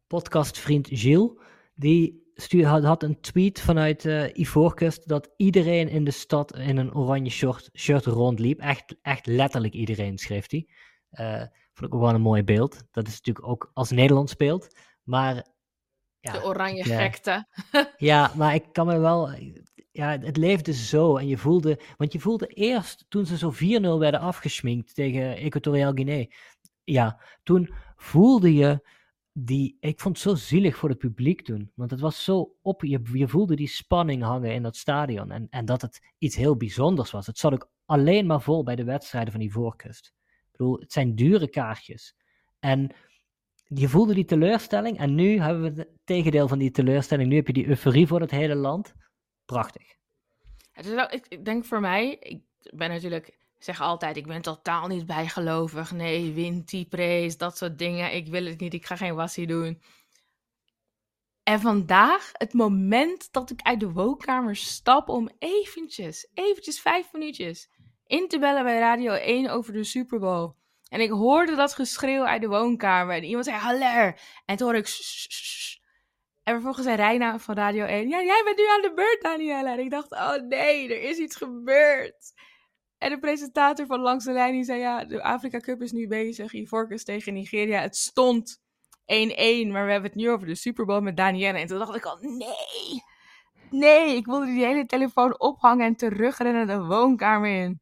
podcastvriend 0.07 0.87
Gilles, 0.91 1.31
die 1.75 2.31
stuur, 2.35 2.65
had, 2.65 2.83
had 2.83 3.03
een 3.03 3.21
tweet 3.21 3.61
vanuit 3.61 4.03
Ivoorkust 4.33 5.07
dat 5.07 5.29
iedereen 5.37 5.89
in 5.89 6.03
de 6.03 6.11
stad 6.11 6.57
in 6.57 6.77
een 6.77 6.95
oranje 6.95 7.29
shirt, 7.29 7.69
shirt 7.77 8.05
rondliep. 8.05 8.59
Echt, 8.59 8.95
echt 9.01 9.25
letterlijk 9.25 9.73
iedereen, 9.73 10.17
schreef 10.17 10.49
hij. 10.49 10.67
Eh, 11.09 11.43
vond 11.73 11.91
ik 11.91 11.93
ook 11.93 12.01
wel 12.01 12.13
een 12.13 12.21
mooi 12.21 12.43
beeld. 12.43 12.83
Dat 12.91 13.07
is 13.07 13.13
natuurlijk 13.13 13.47
ook 13.47 13.71
als 13.73 13.91
Nederland 13.91 14.29
speelt. 14.29 14.75
Maar 15.03 15.45
ja, 16.19 16.31
de 16.31 16.43
oranje 16.43 16.87
ja. 16.87 16.99
gekte. 16.99 17.47
ja, 17.97 18.31
maar 18.35 18.55
ik 18.55 18.65
kan 18.71 18.85
me 18.85 18.99
wel. 18.99 19.29
Ja, 19.91 20.19
het 20.19 20.37
leefde 20.37 20.73
zo. 20.73 21.17
En 21.17 21.27
je 21.27 21.37
voelde. 21.37 21.79
Want 21.97 22.13
je 22.13 22.19
voelde 22.19 22.47
eerst 22.47 23.05
toen 23.09 23.25
ze 23.25 23.37
zo 23.37 23.53
4-0 23.53 23.57
werden 23.99 24.19
afgesminkt 24.19 24.95
tegen 24.95 25.35
Equatoriaal 25.35 25.93
Guinea. 25.93 26.25
Ja, 26.83 27.21
toen 27.43 27.73
voelde 27.95 28.53
je 28.53 28.87
die. 29.33 29.77
Ik 29.79 29.99
vond 29.99 30.15
het 30.15 30.27
zo 30.27 30.35
zielig 30.35 30.77
voor 30.77 30.89
het 30.89 30.97
publiek 30.97 31.41
toen. 31.41 31.71
Want 31.75 31.91
het 31.91 31.99
was 31.99 32.23
zo 32.23 32.55
op. 32.61 32.83
Je, 32.83 33.01
je 33.13 33.27
voelde 33.27 33.55
die 33.55 33.67
spanning 33.67 34.23
hangen 34.23 34.53
in 34.53 34.63
dat 34.63 34.75
stadion. 34.75 35.31
En, 35.31 35.47
en 35.49 35.65
dat 35.65 35.81
het 35.81 36.13
iets 36.17 36.35
heel 36.35 36.57
bijzonders 36.57 37.11
was. 37.11 37.27
Het 37.27 37.37
zat 37.37 37.53
ook 37.53 37.71
alleen 37.85 38.25
maar 38.25 38.41
vol 38.41 38.63
bij 38.63 38.75
de 38.75 38.83
wedstrijden 38.83 39.31
van 39.31 39.41
die 39.41 39.51
voorkust. 39.51 40.13
Bedoel, 40.59 40.79
het 40.79 40.91
zijn 40.91 41.15
dure 41.15 41.49
kaartjes. 41.49 42.15
En 42.59 42.91
je 43.67 43.89
voelde 43.89 44.13
die 44.13 44.25
teleurstelling 44.25 44.97
en 44.97 45.15
nu 45.15 45.39
hebben 45.39 45.73
we 45.73 45.79
het 45.81 45.89
tegendeel 46.03 46.47
van 46.47 46.59
die 46.59 46.71
teleurstelling. 46.71 47.29
Nu 47.29 47.35
heb 47.35 47.47
je 47.47 47.53
die 47.53 47.67
euforie 47.67 48.07
voor 48.07 48.21
het 48.21 48.31
hele 48.31 48.55
land. 48.55 48.93
Prachtig. 49.45 49.97
Ik, 51.09 51.45
denk 51.45 51.65
voor 51.65 51.79
mij, 51.79 52.17
ik 52.19 52.41
ben 52.73 52.89
natuurlijk, 52.89 53.37
zeg 53.57 53.81
altijd, 53.81 54.17
ik 54.17 54.27
ben 54.27 54.41
totaal 54.41 54.87
niet 54.87 55.05
bijgelovig. 55.05 55.91
Nee, 55.91 56.33
wint 56.33 56.69
die 56.69 56.85
prijs, 56.85 57.37
dat 57.37 57.57
soort 57.57 57.77
dingen. 57.77 58.15
Ik 58.15 58.27
wil 58.27 58.45
het 58.45 58.59
niet, 58.59 58.73
ik 58.73 58.85
ga 58.85 58.95
geen 58.95 59.15
wassie 59.15 59.47
doen. 59.47 59.81
En 61.43 61.59
vandaag, 61.59 62.29
het 62.33 62.53
moment 62.53 63.31
dat 63.31 63.49
ik 63.49 63.61
uit 63.61 63.79
de 63.79 63.91
woonkamer 63.91 64.55
stap 64.55 65.09
om 65.09 65.29
eventjes, 65.37 66.29
eventjes 66.33 66.81
vijf 66.81 67.13
minuutjes, 67.13 67.69
in 68.09 68.27
te 68.27 68.39
bellen 68.39 68.63
bij 68.63 68.79
Radio 68.79 69.13
1 69.13 69.49
over 69.49 69.73
de 69.73 69.83
Super 69.83 70.19
Bowl. 70.19 70.51
En 70.89 71.01
ik 71.01 71.09
hoorde 71.09 71.55
dat 71.55 71.73
geschreeuw 71.73 72.23
uit 72.23 72.41
de 72.41 72.47
woonkamer. 72.47 73.15
En 73.15 73.23
iemand 73.23 73.45
zei, 73.45 73.57
haller. 73.57 74.19
En 74.45 74.57
toen 74.57 74.67
hoorde 74.67 74.79
ik... 74.79 74.87
En 76.43 76.53
vervolgens 76.53 76.85
zei 76.85 76.95
Reina 76.95 77.39
van 77.39 77.55
Radio 77.55 77.85
1... 77.85 78.09
Ja, 78.09 78.23
jij 78.23 78.41
bent 78.43 78.57
nu 78.57 78.67
aan 78.67 78.81
de 78.81 78.93
beurt, 78.95 79.21
Danielle. 79.21 79.69
En 79.69 79.79
ik 79.79 79.89
dacht, 79.89 80.11
oh 80.11 80.35
nee, 80.47 80.93
er 80.93 81.01
is 81.01 81.17
iets 81.17 81.35
gebeurd. 81.35 82.33
En 82.97 83.09
de 83.09 83.19
presentator 83.19 83.85
van 83.85 83.99
Langs 83.99 84.25
de 84.25 84.31
Lijn 84.31 84.53
die 84.53 84.63
zei... 84.63 84.79
Ja, 84.79 85.05
de 85.05 85.23
Afrika 85.23 85.59
Cup 85.59 85.81
is 85.81 85.91
nu 85.91 86.07
bezig. 86.07 86.53
Ivorcus 86.53 87.03
tegen 87.03 87.33
Nigeria. 87.33 87.81
Het 87.81 87.95
stond 87.95 88.57
1-1, 88.57 88.61
maar 89.67 89.85
we 89.85 89.91
hebben 89.91 90.09
het 90.09 90.15
nu 90.15 90.29
over 90.29 90.47
de 90.47 90.55
Super 90.55 90.85
Bowl 90.85 91.01
met 91.01 91.17
Danielle. 91.17 91.59
En 91.59 91.67
toen 91.67 91.79
dacht 91.79 91.95
ik 91.95 92.05
al, 92.05 92.17
nee... 92.21 93.03
Nee, 93.71 94.15
ik 94.15 94.25
wilde 94.25 94.45
die 94.45 94.65
hele 94.65 94.85
telefoon 94.85 95.39
ophangen 95.39 95.85
en 95.85 95.95
terugrennen 95.95 96.67
de 96.67 96.83
woonkamer 96.83 97.49
in. 97.49 97.81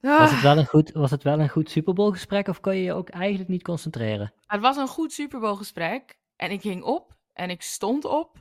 Was 0.00 0.30
het 0.30 0.38
Ah. 0.38 0.42
wel 0.42 0.58
een 0.58 0.66
goed, 0.66 0.90
was 0.92 1.10
het 1.10 1.22
wel 1.22 1.40
een 1.40 1.48
goed 1.48 1.70
Super 1.70 1.94
Bowl 1.94 2.10
gesprek 2.10 2.48
of 2.48 2.60
kon 2.60 2.76
je 2.76 2.82
je 2.82 2.92
ook 2.92 3.08
eigenlijk 3.08 3.50
niet 3.50 3.62
concentreren? 3.62 4.32
Het 4.46 4.60
was 4.60 4.76
een 4.76 4.88
goed 4.88 5.12
Super 5.12 5.40
Bowl 5.40 5.54
gesprek. 5.54 6.18
En 6.36 6.50
ik 6.50 6.60
ging 6.60 6.82
op 6.82 7.16
en 7.32 7.50
ik 7.50 7.62
stond 7.62 8.04
op. 8.04 8.36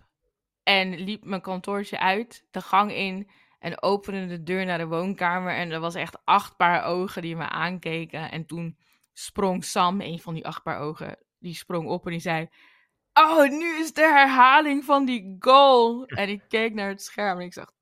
En 0.63 0.99
liep 0.99 1.23
mijn 1.25 1.41
kantoortje 1.41 1.99
uit, 1.99 2.45
de 2.51 2.61
gang 2.61 2.93
in. 2.93 3.29
En 3.59 3.81
opende 3.81 4.27
de 4.27 4.43
deur 4.43 4.65
naar 4.65 4.77
de 4.77 4.87
woonkamer. 4.87 5.53
En 5.55 5.71
er 5.71 5.79
was 5.79 5.95
echt 5.95 6.17
acht 6.23 6.55
paar 6.57 6.83
ogen 6.83 7.21
die 7.21 7.35
me 7.35 7.49
aankeken. 7.49 8.31
En 8.31 8.45
toen 8.45 8.77
sprong 9.13 9.65
Sam, 9.65 10.01
een 10.01 10.19
van 10.19 10.33
die 10.33 10.45
acht 10.47 10.63
paar 10.63 10.79
ogen, 10.79 11.17
die 11.39 11.53
sprong 11.53 11.87
op 11.87 12.05
en 12.05 12.11
die 12.11 12.19
zei... 12.21 12.49
oh, 13.13 13.49
nu 13.49 13.79
is 13.79 13.93
de 13.93 14.01
herhaling 14.01 14.83
van 14.83 15.05
die 15.05 15.35
goal. 15.39 16.05
En 16.05 16.29
ik 16.29 16.43
keek 16.47 16.73
naar 16.73 16.89
het 16.89 17.01
scherm 17.01 17.39
en 17.39 17.45
ik 17.45 17.53
zag 17.53 17.71
2-1, 17.71 17.75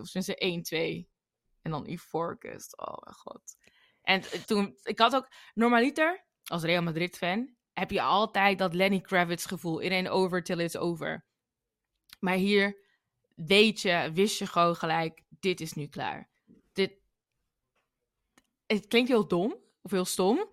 of 0.00 0.10
tenminste 0.10 1.06
1-2. 1.06 1.08
En 1.62 1.70
dan 1.70 1.86
Ivorcus, 1.86 2.76
oh 2.76 2.98
mijn 3.04 3.16
god. 3.16 3.56
En 4.02 4.46
toen, 4.46 4.78
ik 4.82 4.98
had 4.98 5.14
ook, 5.14 5.28
normaliter, 5.54 6.24
als 6.44 6.62
Real 6.62 6.82
Madrid 6.82 7.16
fan, 7.16 7.54
heb 7.72 7.90
je 7.90 8.02
altijd 8.02 8.58
dat 8.58 8.74
Lenny 8.74 9.00
Kravitz 9.00 9.46
gevoel. 9.46 9.82
Iedereen 9.82 10.08
over 10.08 10.42
till 10.42 10.58
it's 10.58 10.76
over. 10.76 11.26
Maar 12.20 12.34
hier 12.34 12.88
weet 13.34 13.80
je, 13.80 14.10
wist 14.14 14.38
je 14.38 14.46
gewoon 14.46 14.76
gelijk, 14.76 15.22
dit 15.28 15.60
is 15.60 15.72
nu 15.72 15.86
klaar. 15.86 16.30
Dit, 16.72 16.92
het 18.66 18.86
klinkt 18.86 19.08
heel 19.08 19.28
dom, 19.28 19.56
of 19.82 19.90
heel 19.90 20.04
stom. 20.04 20.50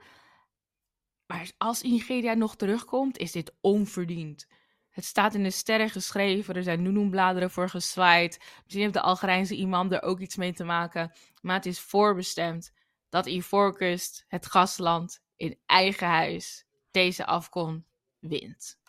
Maar 1.27 1.51
als 1.57 1.81
Nigeria 1.81 2.33
nog 2.33 2.55
terugkomt, 2.55 3.17
is 3.17 3.31
dit 3.31 3.53
onverdiend. 3.61 4.47
Het 4.89 5.05
staat 5.05 5.33
in 5.33 5.43
de 5.43 5.51
sterren 5.51 5.89
geschreven, 5.89 6.55
er 6.55 6.63
zijn 6.63 6.81
noenoembladeren 6.83 7.51
voor 7.51 7.69
gezwaaid. 7.69 8.39
Misschien 8.63 8.81
heeft 8.81 8.93
de 8.93 9.01
Algerijnse 9.01 9.55
imam 9.55 9.91
er 9.91 10.01
ook 10.01 10.19
iets 10.19 10.35
mee 10.35 10.53
te 10.53 10.63
maken. 10.63 11.11
Maar 11.41 11.55
het 11.55 11.65
is 11.65 11.79
voorbestemd 11.79 12.73
dat 13.09 13.25
Ivoorkust, 13.25 14.25
het 14.27 14.45
gastland, 14.45 15.21
in 15.35 15.57
eigen 15.65 16.07
huis 16.07 16.65
deze 16.91 17.25
afkon 17.25 17.85
wint. 18.19 18.79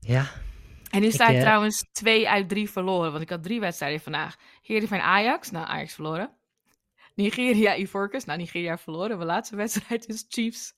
Ja, 0.00 0.30
En 0.90 1.00
nu 1.00 1.06
Ik, 1.06 1.12
sta 1.12 1.28
ik 1.28 1.34
eh, 1.34 1.40
trouwens 1.40 1.84
twee 1.92 2.28
uit 2.28 2.48
drie 2.48 2.70
verloren, 2.70 3.10
want 3.10 3.22
ik 3.22 3.30
had 3.30 3.42
drie 3.42 3.60
wedstrijden 3.60 4.00
vandaag. 4.00 4.36
Heerenveen 4.62 5.00
Ajax, 5.00 5.50
nou 5.50 5.66
Ajax 5.66 5.94
verloren. 5.94 6.37
Nigeria 7.18 7.74
Ivorcus, 7.76 8.24
nou 8.24 8.38
Nigeria 8.38 8.78
verloren. 8.78 9.16
Mijn 9.16 9.28
laatste 9.28 9.56
wedstrijd 9.56 10.08
is 10.08 10.24
Chiefs 10.28 10.74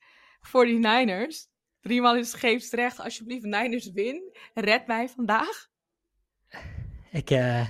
49ers. 0.46 1.48
Driemaal 1.80 2.16
is 2.16 2.30
scheepsrecht, 2.30 3.00
alsjeblieft 3.00 3.44
Niners 3.44 3.90
win. 3.92 4.36
Red 4.54 4.86
mij 4.86 5.08
vandaag. 5.08 5.68
ik, 7.10 7.30
eh, 7.30 7.66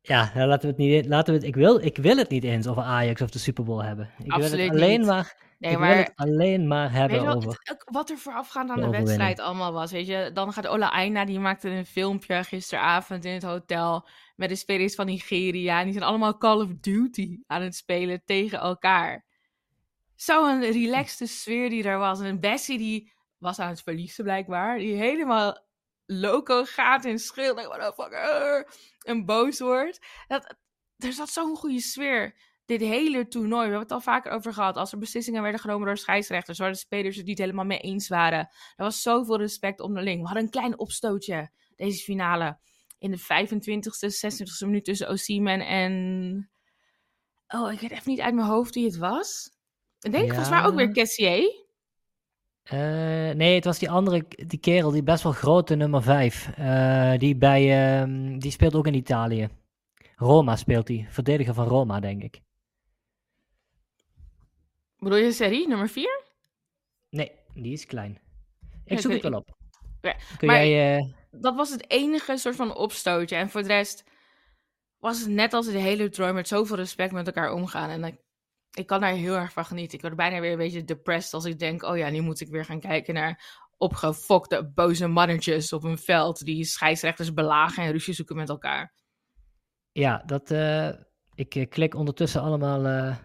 ja, 0.00 0.30
nou, 0.34 0.48
laten 0.48 0.62
we 0.62 0.66
het 0.68 0.76
niet, 0.76 1.06
laten 1.06 1.32
we 1.34 1.38
het, 1.38 1.48
ik, 1.48 1.54
wil, 1.54 1.78
ik 1.80 1.96
wil 1.96 2.16
het 2.16 2.28
niet 2.28 2.44
eens 2.44 2.66
over 2.66 2.82
Ajax 2.82 3.20
of 3.22 3.30
de 3.30 3.38
Super 3.38 3.64
Bowl 3.64 3.82
hebben. 3.82 4.10
Ik 4.18 4.24
wil 4.24 4.34
Absoluut 4.34 4.64
het 4.64 4.70
alleen 4.80 4.98
niet. 4.98 5.08
maar, 5.08 5.40
Nee, 5.58 5.72
ik 5.72 5.78
wil 5.78 5.88
het 5.88 6.12
alleen 6.14 6.66
maar 6.66 6.92
hebben 6.92 7.28
over. 7.28 7.60
het- 7.62 7.82
wat 7.90 8.10
er 8.10 8.18
voorafgaand 8.18 8.70
aan 8.70 8.76
de 8.80 8.82
de 8.82 8.90
wedstrijd 8.90 9.40
allemaal 9.40 9.72
was? 9.72 9.92
Weet 9.92 10.06
je, 10.06 10.30
dan 10.34 10.52
gaat 10.52 10.66
Ola 10.66 10.90
Aina, 10.90 11.24
die 11.24 11.38
maakte 11.38 11.68
een 11.68 11.86
filmpje 11.86 12.44
gisteravond 12.44 13.24
in 13.24 13.32
het 13.32 13.42
hotel 13.42 14.08
met 14.42 14.50
de 14.50 14.56
spelers 14.56 14.94
van 14.94 15.06
Nigeria. 15.06 15.78
En 15.78 15.84
die 15.84 15.92
zijn 15.92 16.04
allemaal 16.04 16.38
Call 16.38 16.60
of 16.60 16.70
Duty 16.80 17.38
aan 17.46 17.62
het 17.62 17.74
spelen 17.74 18.22
tegen 18.24 18.58
elkaar. 18.58 19.24
Zo'n 20.16 20.60
relaxte 20.60 21.26
sfeer 21.26 21.70
die 21.70 21.84
er 21.84 21.98
was. 21.98 22.20
En 22.20 22.40
Bessie 22.40 22.78
die 22.78 23.12
was 23.38 23.58
aan 23.58 23.68
het 23.68 23.82
verliezen 23.82 24.24
blijkbaar. 24.24 24.78
Die 24.78 24.94
helemaal 24.94 25.66
loco 26.06 26.64
gaat 26.64 27.04
en 27.04 27.18
schreeuwt. 27.18 27.56
Like, 27.56 27.68
motherfucker. 27.68 28.68
En 29.02 29.24
boos 29.24 29.60
wordt. 29.60 30.06
Dat, 30.26 30.54
er 30.96 31.12
zat 31.12 31.28
zo'n 31.28 31.56
goede 31.56 31.80
sfeer. 31.80 32.34
Dit 32.64 32.80
hele 32.80 33.28
toernooi. 33.28 33.68
We 33.68 33.74
hebben 33.74 33.80
het 33.80 33.92
al 33.92 34.00
vaker 34.00 34.32
over 34.32 34.52
gehad. 34.52 34.76
Als 34.76 34.92
er 34.92 34.98
beslissingen 34.98 35.42
werden 35.42 35.60
genomen 35.60 35.86
door 35.86 35.96
scheidsrechters. 35.96 36.58
Waar 36.58 36.72
de 36.72 36.78
spelers 36.78 37.16
het 37.16 37.26
niet 37.26 37.38
helemaal 37.38 37.64
mee 37.64 37.78
eens 37.78 38.08
waren. 38.08 38.38
Er 38.76 38.84
was 38.84 39.02
zoveel 39.02 39.38
respect 39.38 39.80
onderling. 39.80 40.20
We 40.20 40.26
hadden 40.26 40.44
een 40.44 40.50
klein 40.50 40.78
opstootje. 40.78 41.50
Deze 41.76 42.04
finale. 42.04 42.58
In 43.02 43.10
de 43.10 43.18
25e, 43.18 44.08
26e 44.08 44.66
minuut 44.66 44.84
tussen 44.84 45.08
Osimhen 45.08 45.60
en... 45.66 46.50
Oh, 47.48 47.72
ik 47.72 47.80
weet 47.80 47.90
even 47.90 48.10
niet 48.10 48.20
uit 48.20 48.34
mijn 48.34 48.46
hoofd 48.46 48.74
wie 48.74 48.84
het 48.84 48.96
was. 48.96 49.50
Ik 50.00 50.12
denk 50.12 50.24
Ja. 50.26 50.34
volgens 50.34 50.50
mij 50.50 50.64
ook 50.64 50.74
weer 50.74 50.92
Cassier. 50.92 51.60
Eh, 52.62 52.78
nee, 53.34 53.54
het 53.54 53.64
was 53.64 53.78
die 53.78 53.90
andere, 53.90 54.24
die 54.28 54.58
kerel, 54.58 54.90
die 54.90 55.02
best 55.02 55.22
wel 55.22 55.32
grote 55.32 55.74
nummer 55.74 56.02
5. 56.02 56.50
die, 57.18 57.36
bij, 57.36 58.00
ehm, 58.00 58.38
die 58.38 58.50
speelt 58.50 58.74
ook 58.74 58.86
in 58.86 58.94
Italië. 58.94 59.48
Roma 60.16 60.56
speelt 60.56 60.88
hij. 60.88 61.06
Verdediger 61.10 61.54
van 61.54 61.66
Roma, 61.66 62.00
denk 62.00 62.22
ik. 62.22 62.40
Bedoel 64.98 65.18
je 65.18 65.32
serie 65.32 65.68
nummer 65.68 65.88
4? 65.88 66.22
Nee, 67.10 67.30
die 67.54 67.72
is 67.72 67.86
klein. 67.86 68.20
Ik 68.84 68.98
zoek 69.00 69.12
het 69.12 69.22
wel 69.22 69.32
op. 69.38 69.56
Ja, 70.00 70.16
Kun 70.38 70.48
maar- 70.48 70.66
jij... 70.66 71.14
Dat 71.34 71.54
was 71.54 71.70
het 71.70 71.90
enige 71.90 72.36
soort 72.36 72.56
van 72.56 72.76
opstootje. 72.76 73.36
En 73.36 73.50
voor 73.50 73.62
de 73.62 73.68
rest 73.68 74.04
was 74.98 75.20
het 75.20 75.28
net 75.28 75.52
als 75.52 75.66
de 75.66 75.78
hele 75.78 76.08
toernooi 76.08 76.34
met 76.34 76.48
zoveel 76.48 76.76
respect 76.76 77.12
met 77.12 77.26
elkaar 77.26 77.52
omgaan. 77.52 77.90
En 77.90 78.04
ik, 78.04 78.16
ik 78.72 78.86
kan 78.86 79.00
daar 79.00 79.12
heel 79.12 79.34
erg 79.34 79.52
van 79.52 79.64
genieten. 79.64 79.94
Ik 79.94 80.00
word 80.04 80.16
bijna 80.16 80.40
weer 80.40 80.52
een 80.52 80.58
beetje 80.58 80.84
depressed 80.84 81.34
als 81.34 81.44
ik 81.44 81.58
denk... 81.58 81.82
oh 81.82 81.96
ja, 81.96 82.08
nu 82.08 82.20
moet 82.20 82.40
ik 82.40 82.48
weer 82.48 82.64
gaan 82.64 82.80
kijken 82.80 83.14
naar 83.14 83.60
opgefokte 83.76 84.70
boze 84.74 85.06
mannetjes 85.06 85.72
op 85.72 85.84
een 85.84 85.98
veld... 85.98 86.44
die 86.44 86.64
scheidsrechters 86.64 87.32
belagen 87.34 87.82
en 87.82 87.90
ruzie 87.92 88.14
zoeken 88.14 88.36
met 88.36 88.48
elkaar. 88.48 88.94
ja, 89.92 90.22
dat... 90.26 90.50
eh, 90.50 90.88
ik 91.34 91.54
eh, 91.54 91.68
klik 91.68 91.94
ondertussen 91.94 92.42
allemaal... 92.42 92.86
eh, 92.86 93.16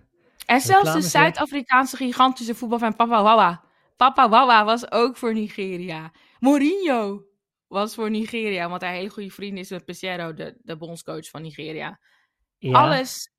En 0.46 0.62
zelfs 0.62 0.94
de? 0.94 1.02
Zuid-Afrikaanse 1.02 1.96
gigantische 1.96 2.56
voetbalfan 2.56 2.96
Papa 2.96 3.24
Wawa. 3.24 3.64
Papa 3.98 4.30
Wawa 4.30 4.66
was 4.66 4.92
ook 4.92 5.18
voor 5.18 5.34
Nigeria. 5.34 6.12
Mourinho 6.40 7.27
was 7.68 7.96
voor 7.96 8.10
Nigeria, 8.10 8.70
want 8.70 8.82
hij 8.82 8.90
een 8.90 8.98
hele 8.98 9.10
goede 9.10 9.30
vriend 9.32 9.58
is 9.58 9.70
met 9.70 9.86
Pesero, 9.86 10.34
de, 10.34 10.58
de 10.62 10.78
bondscoach 10.78 11.30
van 11.30 11.42
Nigeria. 11.42 12.00
ja, 12.58 12.82
Alles 12.84 13.32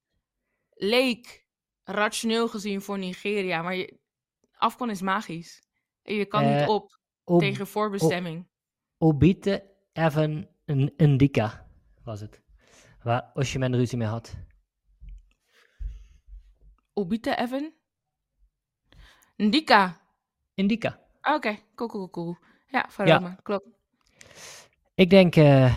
leek 0.75 1.47
rationeel 1.85 2.49
gezien 2.49 2.81
voor 2.83 2.99
Nigeria, 2.99 3.63
maar 3.63 3.75
je, 3.77 3.99
afkon 4.53 4.91
is 4.91 5.01
magisch. 5.01 5.63
Je 6.03 6.27
kan 6.27 6.43
Eh, 6.43 6.59
niet 6.61 6.69
op 6.69 6.99
Ob- 7.25 7.41
tegen 7.41 7.67
voorbestemming. 7.67 8.49
Obite 8.99 9.71
Evan 9.93 10.49
N- 10.73 10.93
Ndika 10.97 11.69
was 12.05 12.21
het. 12.21 12.43
Waar 13.03 13.31
Osimhen 13.35 13.77
ruzie 13.77 13.99
mee 13.99 14.09
had. 14.09 14.37
Obite 16.95 17.37
Evan? 17.37 17.73
Ndika. 19.37 20.01
Ndika. 20.55 21.01
Ah, 21.21 21.35
Oké, 21.35 21.59
cool, 21.75 21.89
cool, 21.89 22.11
cool. 22.11 22.37
Ja, 22.67 22.87
van 22.89 23.07
Ja. 23.07 23.15
Roma, 23.17 23.35
klopt. 23.43 23.67
Ik 24.99 25.11
denk 25.11 25.37
eh, 25.37 25.75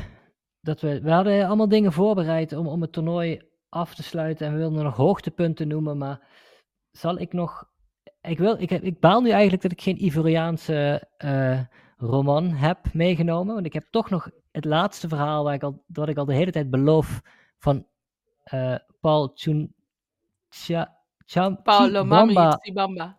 dat 0.61 0.81
we... 0.81 1.01
We 1.01 1.11
hadden 1.11 1.47
allemaal 1.47 1.67
dingen 1.67 1.91
voorbereid 1.91 2.53
om, 2.53 2.67
om 2.67 2.81
het 2.81 2.91
toernooi 2.91 3.41
af 3.69 3.95
te 3.95 4.03
sluiten. 4.03 4.47
En 4.47 4.53
we 4.53 4.59
wilden 4.59 4.83
nog 4.83 4.95
hoogtepunten 4.95 5.67
noemen, 5.67 5.97
maar... 5.97 6.27
Zal 6.91 7.19
ik 7.19 7.33
nog... 7.33 7.69
Ik, 8.21 8.37
wil, 8.37 8.61
ik, 8.61 8.71
ik 8.71 8.99
baal 8.99 9.21
nu 9.21 9.29
eigenlijk 9.29 9.61
dat 9.61 9.71
ik 9.71 9.81
geen 9.81 10.03
Ivoriaanse 10.05 11.07
eh, 11.17 11.59
roman 11.97 12.49
heb 12.49 12.93
meegenomen. 12.93 13.53
Want 13.53 13.65
ik 13.65 13.73
heb 13.73 13.87
toch 13.89 14.09
nog 14.09 14.29
het 14.51 14.65
laatste 14.65 15.07
verhaal 15.07 15.43
waar 15.43 15.53
ik 15.53 15.63
al, 15.63 15.83
dat 15.87 16.09
ik 16.09 16.17
al 16.17 16.25
de 16.25 16.33
hele 16.33 16.51
tijd 16.51 16.69
beloof 16.69 17.21
van 17.57 17.87
eh, 18.43 18.75
Paul 18.99 19.31
Chun... 19.33 19.75
Cha, 20.49 20.97
Cham- 21.25 21.61
Paolo 21.61 22.03
Mami 22.03 22.35
Chibamba. 22.59 23.17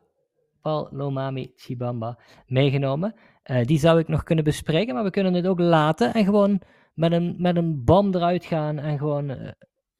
Paul 0.62 0.88
Lomami 0.90 1.52
Chibamba 1.56 2.18
meegenomen. 2.46 3.14
Eh, 3.42 3.64
die 3.64 3.78
zou 3.78 3.98
ik 3.98 4.08
nog 4.08 4.22
kunnen 4.22 4.44
bespreken, 4.44 4.94
maar 4.94 5.04
we 5.04 5.10
kunnen 5.10 5.34
het 5.34 5.46
ook 5.46 5.58
laten 5.58 6.14
en 6.14 6.24
gewoon 6.24 6.62
met 6.94 7.12
een, 7.12 7.34
met 7.38 7.56
een 7.56 7.84
bam 7.84 8.14
eruit 8.14 8.44
gaan 8.44 8.78
en 8.78 8.98
gewoon 8.98 9.30
eh, 9.30 9.52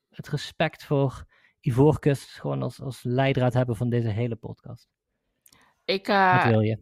het 0.09 0.29
respect 0.29 0.85
voor 0.85 1.25
Ivoorkust 1.61 2.29
gewoon 2.29 2.63
als, 2.63 2.81
als 2.81 3.03
leidraad 3.03 3.53
hebben 3.53 3.77
van 3.77 3.89
deze 3.89 4.09
hele 4.09 4.37
podcast. 4.37 4.89
Ik, 5.85 6.09
eh, 6.09 6.37
Wat 6.37 6.51
wil 6.51 6.61
je? 6.61 6.79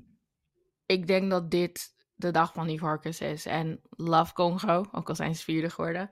ik 0.87 1.07
denk 1.07 1.31
dat 1.31 1.51
dit 1.51 1.95
de 2.15 2.31
dag 2.31 2.53
van 2.53 2.69
Ivarcus 2.69 3.21
is. 3.21 3.47
En 3.47 3.81
Love 3.91 4.33
Congo, 4.33 4.85
ook 4.93 5.09
al 5.09 5.15
zijn 5.15 5.35
ze 5.35 5.45
vierde 5.45 5.71
geworden. 5.71 6.11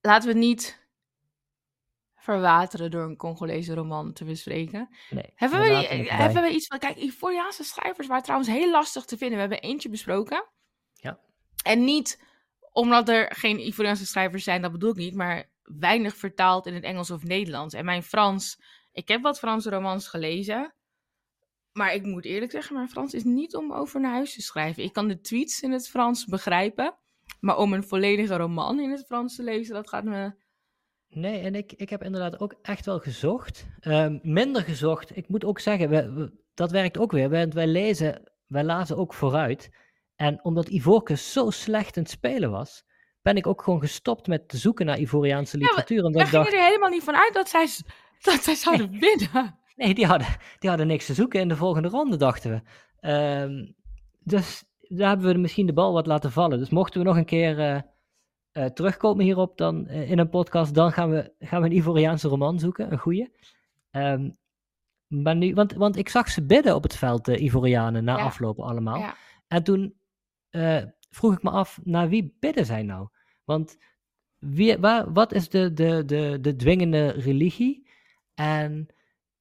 Laten 0.00 0.32
we 0.32 0.38
niet 0.38 0.79
verwateren 2.30 2.90
door 2.90 3.02
een 3.02 3.16
Congolese 3.16 3.74
roman 3.74 4.12
te 4.12 4.24
bespreken. 4.24 4.88
Nee, 5.10 5.32
Hebben 5.34 5.60
we 5.60 5.66
hebben 6.08 6.42
we 6.42 6.50
iets 6.50 6.66
van... 6.66 6.78
Kijk, 6.78 6.96
Ivoriaanse 6.96 7.64
schrijvers 7.64 8.06
waren 8.06 8.22
trouwens 8.22 8.50
heel 8.50 8.70
lastig 8.70 9.04
te 9.04 9.16
vinden. 9.16 9.34
We 9.34 9.40
hebben 9.40 9.60
eentje 9.60 9.88
besproken. 9.88 10.48
Ja. 10.94 11.18
En 11.64 11.84
niet 11.84 12.24
omdat 12.72 13.08
er 13.08 13.34
geen 13.34 13.66
Ivoriaanse 13.66 14.06
schrijvers 14.06 14.44
zijn, 14.44 14.62
dat 14.62 14.72
bedoel 14.72 14.90
ik 14.90 14.96
niet. 14.96 15.14
Maar 15.14 15.50
weinig 15.62 16.16
vertaald 16.16 16.66
in 16.66 16.74
het 16.74 16.84
Engels 16.84 17.10
of 17.10 17.22
Nederlands. 17.22 17.74
En 17.74 17.84
mijn 17.84 18.02
Frans... 18.02 18.60
Ik 18.92 19.08
heb 19.08 19.22
wat 19.22 19.38
Franse 19.38 19.70
romans 19.70 20.08
gelezen. 20.08 20.74
Maar 21.72 21.94
ik 21.94 22.02
moet 22.02 22.24
eerlijk 22.24 22.50
zeggen, 22.50 22.74
mijn 22.74 22.88
Frans 22.88 23.14
is 23.14 23.24
niet 23.24 23.56
om 23.56 23.72
over 23.72 24.00
naar 24.00 24.12
huis 24.12 24.34
te 24.34 24.42
schrijven. 24.42 24.82
Ik 24.82 24.92
kan 24.92 25.08
de 25.08 25.20
tweets 25.20 25.62
in 25.62 25.72
het 25.72 25.88
Frans 25.88 26.24
begrijpen. 26.24 26.94
Maar 27.40 27.56
om 27.56 27.72
een 27.72 27.84
volledige 27.84 28.36
roman 28.36 28.80
in 28.80 28.90
het 28.90 29.06
Frans 29.06 29.36
te 29.36 29.42
lezen, 29.42 29.74
dat 29.74 29.88
gaat 29.88 30.04
me... 30.04 30.39
Nee, 31.12 31.40
en 31.40 31.54
ik, 31.54 31.72
ik 31.72 31.90
heb 31.90 32.02
inderdaad 32.04 32.40
ook 32.40 32.54
echt 32.62 32.86
wel 32.86 32.98
gezocht. 32.98 33.66
Ehm, 33.80 34.18
minder 34.22 34.62
gezocht. 34.62 35.16
Ik 35.16 35.28
moet 35.28 35.44
ook 35.44 35.58
zeggen, 35.60 35.88
we, 35.88 36.12
we- 36.12 36.32
dat 36.54 36.70
werkt 36.70 36.98
ook 36.98 37.12
weer. 37.12 37.30
Wij, 37.30 37.48
wij 37.48 37.66
lezen, 37.66 38.32
wij 38.46 38.64
lazen 38.64 38.96
ook 38.96 39.14
vooruit. 39.14 39.70
En 40.16 40.44
omdat 40.44 40.68
Ivorcus 40.68 41.32
zo 41.32 41.50
slecht 41.50 41.96
in 41.96 42.02
het 42.02 42.10
spelen 42.10 42.50
was, 42.50 42.84
ben 43.22 43.36
ik 43.36 43.46
ook 43.46 43.62
gewoon 43.62 43.80
gestopt 43.80 44.26
met 44.26 44.48
te 44.48 44.56
zoeken 44.56 44.86
naar 44.86 44.98
Ivoriaanse 44.98 45.56
literatuur. 45.58 46.04
omdat 46.04 46.14
Wij 46.14 46.24
ik 46.24 46.30
dacht, 46.32 46.48
gingen 46.48 46.62
er 46.62 46.68
helemaal 46.68 46.90
niet 46.90 47.04
van 47.04 47.14
uit 47.16 47.34
dat 47.34 47.48
zij, 47.48 47.66
dat 48.20 48.42
zij 48.42 48.54
zouden 48.54 48.90
winnen. 48.90 49.58
nee, 49.76 49.94
die 49.94 50.06
hadden, 50.06 50.28
die 50.58 50.68
hadden 50.68 50.86
niks 50.88 51.06
te 51.06 51.14
zoeken 51.14 51.40
in 51.40 51.48
de 51.48 51.56
volgende 51.56 51.88
ronde, 51.88 52.16
dachten 52.16 52.50
we. 52.50 52.60
Ehm, 53.08 53.66
dus 54.20 54.64
daar 54.80 55.08
hebben 55.08 55.32
we 55.32 55.38
misschien 55.38 55.66
de 55.66 55.72
bal 55.72 55.92
wat 55.92 56.06
laten 56.06 56.32
vallen. 56.32 56.58
Dus 56.58 56.70
mochten 56.70 57.00
we 57.00 57.06
nog 57.06 57.16
een 57.16 57.24
keer 57.24 57.58
eh, 57.58 57.80
eh, 58.52 58.64
terugkomen 58.64 59.24
hierop 59.24 59.58
dan, 59.58 59.86
eh, 59.86 60.10
in 60.10 60.18
een 60.18 60.28
podcast, 60.28 60.74
dan 60.74 60.92
gaan 60.92 61.10
we, 61.10 61.32
gaan 61.38 61.60
we 61.62 61.68
een 61.68 61.76
Ivoriaanse 61.76 62.28
roman 62.28 62.58
zoeken, 62.58 62.92
een 62.92 62.98
goeie. 62.98 63.32
Ehm, 63.90 64.30
maar 65.06 65.36
nu, 65.36 65.54
want, 65.54 65.72
want 65.72 65.96
ik 65.96 66.08
zag 66.08 66.28
ze 66.28 66.46
bidden 66.46 66.74
op 66.74 66.82
het 66.82 66.96
veld, 66.96 67.24
de 67.24 67.38
Ivorianen, 67.38 68.04
na 68.04 68.16
Ja. 68.16 68.24
aflopen 68.24 68.64
allemaal. 68.64 68.98
Ja. 68.98 69.14
En 69.48 69.62
toen 69.62 69.98
eh, 70.50 70.82
vroeg 71.10 71.32
ik 71.32 71.42
me 71.42 71.50
af, 71.50 71.80
naar 71.84 72.08
wie 72.08 72.36
bidden 72.40 72.66
zij 72.66 72.82
nou? 72.82 73.08
Want 73.44 73.76
wie, 74.38 74.78
waar, 74.78 75.12
wat 75.12 75.32
is 75.32 75.48
de, 75.48 75.72
de, 75.72 76.04
de, 76.04 76.38
de 76.40 76.56
dwingende 76.56 77.08
religie? 77.08 77.88
En 78.34 78.86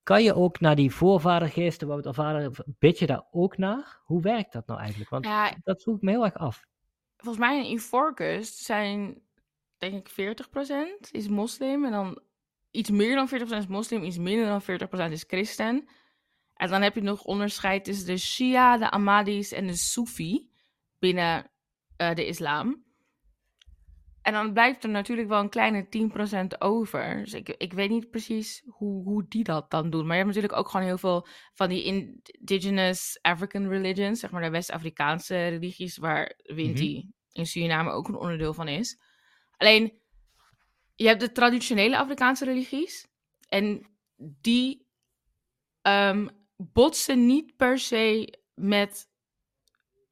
kan 0.04 0.24
je 0.24 0.34
ook 0.36 0.60
naar 0.60 0.76
die 0.76 0.92
voorvadergeesten, 0.94 1.88
waar 1.88 1.98
we 1.98 2.08
het 2.08 2.18
al 2.18 2.24
vader, 2.24 2.52
bid 2.66 3.00
je 3.00 3.06
daar 3.06 3.28
ook 3.32 3.58
naar? 3.58 4.00
Hoe 4.04 4.22
werkt 4.22 4.54
dat 4.54 4.68
nou 4.68 4.80
eigenlijk? 4.80 5.10
Want 5.10 5.26
Ja, 5.26 5.54
dat 5.64 5.82
vroeg 5.82 5.96
ik 5.96 6.02
me 6.02 6.12
heel 6.12 6.26
erg 6.26 6.38
af. 6.38 6.66
Volgens 7.20 7.46
mij 7.46 7.58
in 7.58 7.72
Ivoorkust 7.72 8.56
zijn, 8.56 9.22
denk 9.78 9.94
ik, 9.94 10.38
40% 11.08 11.12
is 11.12 11.28
moslim. 11.28 11.86
En 11.86 11.92
dan 11.92 12.22
iets 12.72 12.90
meer 12.90 13.16
dan 13.16 13.30
40% 13.30 13.32
is 13.42 13.68
moslim, 13.68 14.04
iets 14.04 14.18
minder 14.18 14.46
dan 14.46 15.10
40% 15.10 15.12
is 15.12 15.24
christen. 15.28 15.88
En 16.54 16.70
dan 16.70 16.82
heb 16.82 16.96
je 16.96 17.02
nog 17.02 17.24
onderscheid 17.24 17.84
tussen 17.84 18.06
de 18.06 18.18
Shia, 18.18 18.78
de 18.78 18.90
Ahmadis 18.90 19.52
en 19.52 19.68
de 19.68 19.76
Soefi 19.76 20.50
binnen 21.00 21.52
eh, 21.98 22.14
de 22.14 22.26
islam. 22.28 22.84
En 24.30 24.36
dan 24.36 24.54
blijft 24.54 24.84
er 24.84 24.90
natuurlijk 24.90 25.28
wel 25.28 25.40
een 25.40 25.50
kleine 25.50 25.88
10% 26.54 26.58
over. 26.60 27.18
Dus 27.24 27.34
ik, 27.34 27.50
ik 27.50 27.74
weet 27.74 27.90
niet 27.90 28.10
precies 28.10 28.64
hoe, 28.68 29.04
hoe 29.04 29.26
die 29.28 29.44
dat 29.44 29.72
dan 29.72 29.90
doen. 29.90 30.02
Maar 30.06 30.16
je 30.18 30.24
hebt 30.24 30.36
natuurlijk 30.36 30.60
ook 30.60 30.70
gewoon 30.70 30.86
heel 30.86 30.98
veel 30.98 31.28
van 31.54 31.70
die 31.70 31.84
indigenous 31.84 33.20
African 33.22 33.68
religions, 33.68 34.20
zeg 34.20 34.32
maar 34.32 34.42
de 34.42 34.50
West-Afrikaanse 34.50 35.48
religies, 35.48 35.98
waar 35.98 36.34
Winti 36.44 37.12
in 37.32 37.46
Suriname 37.46 37.92
ook 37.92 38.08
een 38.08 38.16
onderdeel 38.16 38.54
van 38.54 38.68
is. 38.68 39.02
Alleen, 39.58 40.00
je 40.96 41.08
hebt 41.08 41.20
de 41.20 41.32
traditionele 41.32 41.98
Afrikaanse 41.98 42.46
religies. 42.46 43.08
En 43.48 43.90
die 44.16 44.88
ehm, 45.82 46.28
botsen 46.56 47.26
niet 47.26 47.56
per 47.56 47.80
se 47.80 48.38
met 48.54 49.10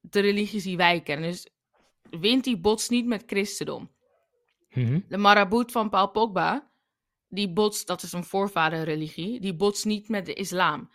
de 0.02 0.20
religies 0.20 0.64
die 0.64 0.78
wij 0.78 1.02
kennen. 1.02 1.30
Dus 1.30 1.50
Winti 2.10 2.58
botst 2.58 2.90
niet 2.90 3.06
met 3.06 3.24
christendom. 3.26 3.96
Mhm. 4.78 5.00
De 5.08 5.18
Marabout 5.18 5.72
van 5.72 5.90
Paul 5.90 6.08
Pogba, 6.08 6.72
die 7.28 7.54
botst, 7.54 7.88
dat 7.88 8.04
is 8.04 8.12
een 8.12 8.24
voorvaderreligie, 8.24 9.40
die 9.40 9.56
botst 9.56 9.86
niet 9.86 10.10
met 10.10 10.26
de 10.26 10.34
islam. 10.34 10.90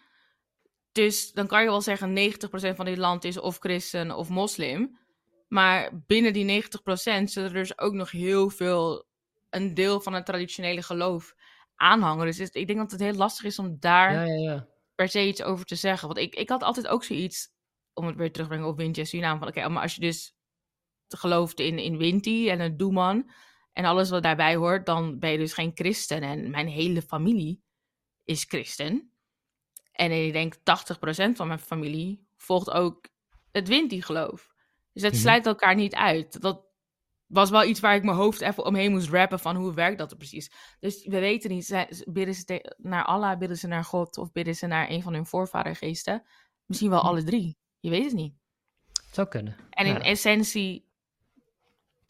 Dus 0.93 1.33
dan 1.33 1.47
kan 1.47 1.63
je 1.63 1.69
wel 1.69 1.81
zeggen 1.81 2.13
90% 2.15 2.77
van 2.77 2.85
dit 2.85 2.99
land 2.99 3.25
is 3.25 3.39
of 3.39 3.59
christen 3.59 4.17
of 4.17 4.29
moslim. 4.29 4.99
Maar 5.49 6.03
binnen 6.07 6.33
die 6.33 6.45
90% 6.45 7.31
zullen 7.31 7.49
er 7.49 7.53
dus 7.53 7.79
ook 7.79 7.93
nog 7.93 8.11
heel 8.11 8.51
veel 8.51 9.07
een 9.51 9.75
deel 9.75 10.01
van 10.01 10.13
het 10.13 10.27
traditionele 10.27 10.83
geloof 10.83 11.35
aanhangen. 11.75 12.27
Dus 12.27 12.39
ik 12.39 12.67
denk 12.67 12.79
dat 12.79 12.91
het 12.91 13.01
heel 13.01 13.15
lastig 13.15 13.45
is 13.45 13.59
om 13.59 13.77
daar 13.81 14.13
Ja, 14.13 14.25
ja, 14.25 14.51
ja. 14.51 14.67
per 14.95 15.09
se 15.09 15.27
iets 15.27 15.43
over 15.43 15.65
te 15.65 15.75
zeggen. 15.75 16.09
Want 16.09 16.21
ik, 16.21 16.35
ik 16.35 16.49
had 16.49 16.63
altijd 16.63 16.89
ook 16.89 17.05
zoiets, 17.05 17.49
om 17.95 18.07
het 18.07 18.17
weer 18.17 18.33
terug 18.33 18.47
te 18.47 18.53
brengen 18.53 18.71
op 18.71 18.77
Winti 18.77 19.01
en 19.01 19.07
Suriname, 19.07 19.39
van 19.39 19.49
oké, 19.49 19.69
maar 19.69 19.83
als 19.83 19.95
je 19.95 20.01
dus 20.01 20.35
gelooft 21.09 21.61
in, 21.61 21.79
in 21.79 21.97
Winti 21.97 22.49
en 22.49 22.61
een 22.61 22.77
Doeman 22.77 23.31
en 23.73 23.85
alles 23.85 24.11
wat 24.11 24.23
daarbij 24.23 24.57
hoort, 24.57 24.87
dan 24.87 25.19
ben 25.19 25.31
je 25.31 25.39
dus 25.39 25.53
geen 25.53 25.71
christen. 25.75 26.23
En 26.23 26.51
mijn 26.51 26.69
hele 26.69 27.03
familie 27.03 27.63
is 28.25 28.45
christen. 28.45 29.13
En 29.93 30.11
ik 30.27 30.33
denk 30.33 30.55
80% 30.57 31.37
van 31.37 31.47
mijn 31.47 31.59
familie 31.59 32.27
volgt 32.37 32.71
ook 32.71 33.09
het 33.53 33.69
Winti-geloof. 33.69 34.53
Dus 34.93 35.03
het 35.03 35.13
Mhm. 35.13 35.21
sluit 35.23 35.47
elkaar 35.47 35.75
niet 35.75 35.95
uit. 35.95 36.41
Dat 36.41 36.71
was 37.27 37.51
wel 37.51 37.65
iets 37.65 37.81
waar 37.81 37.95
ik 37.95 38.03
mijn 38.03 38.17
hoofd 38.17 38.41
even 38.41 38.65
omheen 38.65 38.91
moest 38.91 39.09
rappen 39.09 39.39
van 39.41 39.57
hoe 39.57 39.75
werkt 39.75 39.99
dat 39.99 40.11
er 40.11 40.17
precies. 40.17 40.53
Dus 40.81 41.07
we 41.07 41.19
weten 41.21 41.51
niet, 41.51 42.05
bidden 42.13 42.35
ze 42.35 42.75
naar 42.77 43.05
Allah, 43.05 43.39
bidden 43.39 43.59
ze 43.59 43.67
naar 43.67 43.85
God 43.85 44.17
of 44.19 44.33
bidden 44.33 44.55
ze 44.55 44.67
naar 44.67 44.91
een 44.91 45.03
van 45.03 45.13
hun 45.15 45.27
voorvadergeesten? 45.27 46.23
Misschien 46.67 46.91
wel 46.91 47.01
Hm. 47.01 47.07
alle 47.07 47.23
drie. 47.25 47.57
Je 47.81 47.91
weet 47.91 48.05
het 48.05 48.13
niet. 48.15 48.35
Het 48.93 49.15
zou 49.15 49.29
kunnen. 49.29 49.57
En 49.71 49.87
in 49.87 49.93
Ja. 49.93 50.01
essentie, 50.01 50.91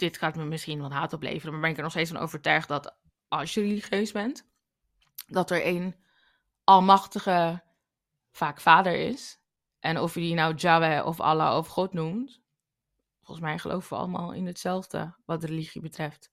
dit 0.03 0.19
gaat 0.19 0.37
me 0.37 0.45
misschien 0.45 0.81
wat 0.81 0.91
haat 0.91 1.12
opleveren, 1.12 1.53
maar 1.53 1.61
ben 1.61 1.71
ik 1.71 1.77
er 1.77 1.83
nog 1.83 1.93
steeds 1.93 2.11
van 2.11 2.21
overtuigd 2.21 2.69
dat 2.69 2.97
als 3.29 3.55
je 3.55 3.61
religieus 3.61 4.12
bent, 4.12 4.47
dat 5.27 5.51
er 5.51 5.67
een 5.67 5.95
almachtige, 6.65 7.62
vaak 8.31 8.61
vader 8.61 8.95
is. 8.95 9.41
En 9.81 9.99
of 9.99 10.15
je 10.15 10.21
die 10.21 10.35
nou 10.35 10.55
Yahweh 10.55 11.07
of 11.07 11.21
Allah 11.21 11.57
of 11.57 11.67
God 11.67 11.93
noemt, 11.93 12.41
volgens 13.23 13.47
mij 13.47 13.59
geloven 13.59 13.88
we 13.88 13.97
allemaal 13.97 14.33
in 14.33 14.47
hetzelfde 14.47 15.15
wat 15.25 15.45
religie 15.45 15.83
betreft. 15.83 16.31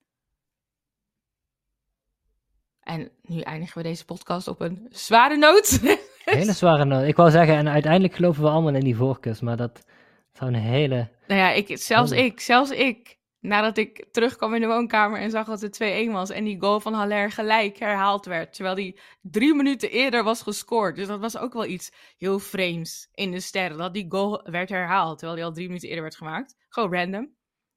En 2.80 3.10
nu 3.22 3.40
eindigen 3.40 3.76
we 3.76 3.88
deze 3.88 4.04
podcast 4.04 4.48
op 4.48 4.60
een 4.60 4.86
zware 4.90 5.36
noot. 5.36 5.80
Hele 6.24 6.52
zware 6.52 6.84
noot. 6.84 7.06
Ik 7.06 7.16
wou 7.16 7.30
zeggen, 7.30 7.56
en 7.56 7.68
uiteindelijk 7.68 8.14
geloven 8.14 8.42
we 8.42 8.48
allemaal 8.48 8.74
in 8.74 8.84
die 8.84 8.96
voorkeur, 8.96 9.38
maar 9.40 9.56
dat 9.56 9.84
zou 10.32 10.52
een 10.52 10.60
hele... 10.60 11.10
Nou 11.26 11.40
ja, 11.40 11.50
ik, 11.50 11.78
zelfs 11.78 12.10
ik, 12.10 12.40
zelfs 12.40 12.70
ik. 12.70 13.18
Nadat 13.40 13.76
ik 13.76 14.06
terugkwam 14.10 14.54
in 14.54 14.60
de 14.60 14.66
woonkamer 14.66 15.20
en 15.20 15.30
zag 15.30 15.46
dat 15.46 15.60
het 15.60 16.06
2-1 16.08 16.12
was 16.12 16.30
en 16.30 16.44
die 16.44 16.60
goal 16.60 16.80
van 16.80 16.94
Haller 16.94 17.30
gelijk 17.30 17.78
herhaald 17.78 18.26
werd. 18.26 18.54
Terwijl 18.54 18.74
die 18.74 19.00
drie 19.20 19.54
minuten 19.54 19.90
eerder 19.90 20.24
was 20.24 20.42
gescoord. 20.42 20.96
Dus 20.96 21.06
dat 21.06 21.20
was 21.20 21.38
ook 21.38 21.52
wel 21.52 21.66
iets 21.66 21.92
heel 22.18 22.38
vreemds 22.38 23.08
in 23.14 23.30
de 23.30 23.40
sterren. 23.40 23.78
Dat 23.78 23.94
die 23.94 24.06
goal 24.08 24.40
werd 24.42 24.68
herhaald, 24.68 25.18
terwijl 25.18 25.38
die 25.38 25.46
al 25.46 25.52
drie 25.52 25.66
minuten 25.66 25.88
eerder 25.88 26.02
werd 26.02 26.16
gemaakt. 26.16 26.56
Gewoon 26.68 26.94
random. 26.94 27.30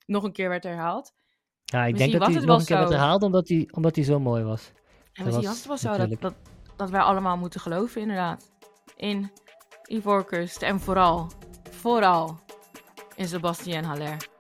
Nog 0.06 0.24
een 0.24 0.32
keer 0.32 0.50
werd 0.50 0.64
herhaald. 0.64 1.14
Ja, 1.66 1.86
ik 1.86 1.92
Misschien 1.92 2.12
denk 2.12 2.12
dat 2.12 2.20
was 2.20 2.30
hij 2.30 2.38
het 2.38 2.46
nog 2.46 2.60
een 2.60 2.66
keer 2.66 2.78
werd 2.78 2.90
herhaald, 2.90 3.24
omdat 3.24 3.48
hij, 3.48 3.70
omdat 3.72 3.96
hij 3.96 4.06
zo 4.06 4.20
mooi 4.20 4.44
was. 4.44 4.72
En 5.14 5.24
Dat 5.24 5.26
misschien 5.26 5.44
was 5.44 5.66
was 5.66 5.82
het 5.82 5.98
wel 5.98 6.08
zo 6.08 6.08
dat, 6.08 6.22
dat, 6.22 6.34
dat 6.76 6.90
wij 6.90 7.02
allemaal 7.02 7.38
moeten 7.38 7.60
geloven, 7.60 8.02
inderdaad. 8.02 8.52
In 8.96 9.32
Ivoorkust 9.86 10.62
en 10.62 10.80
vooral, 10.80 11.32
vooral 11.72 12.40
in 13.16 13.28
Sebastien 13.28 13.84
Haller. 13.84 14.32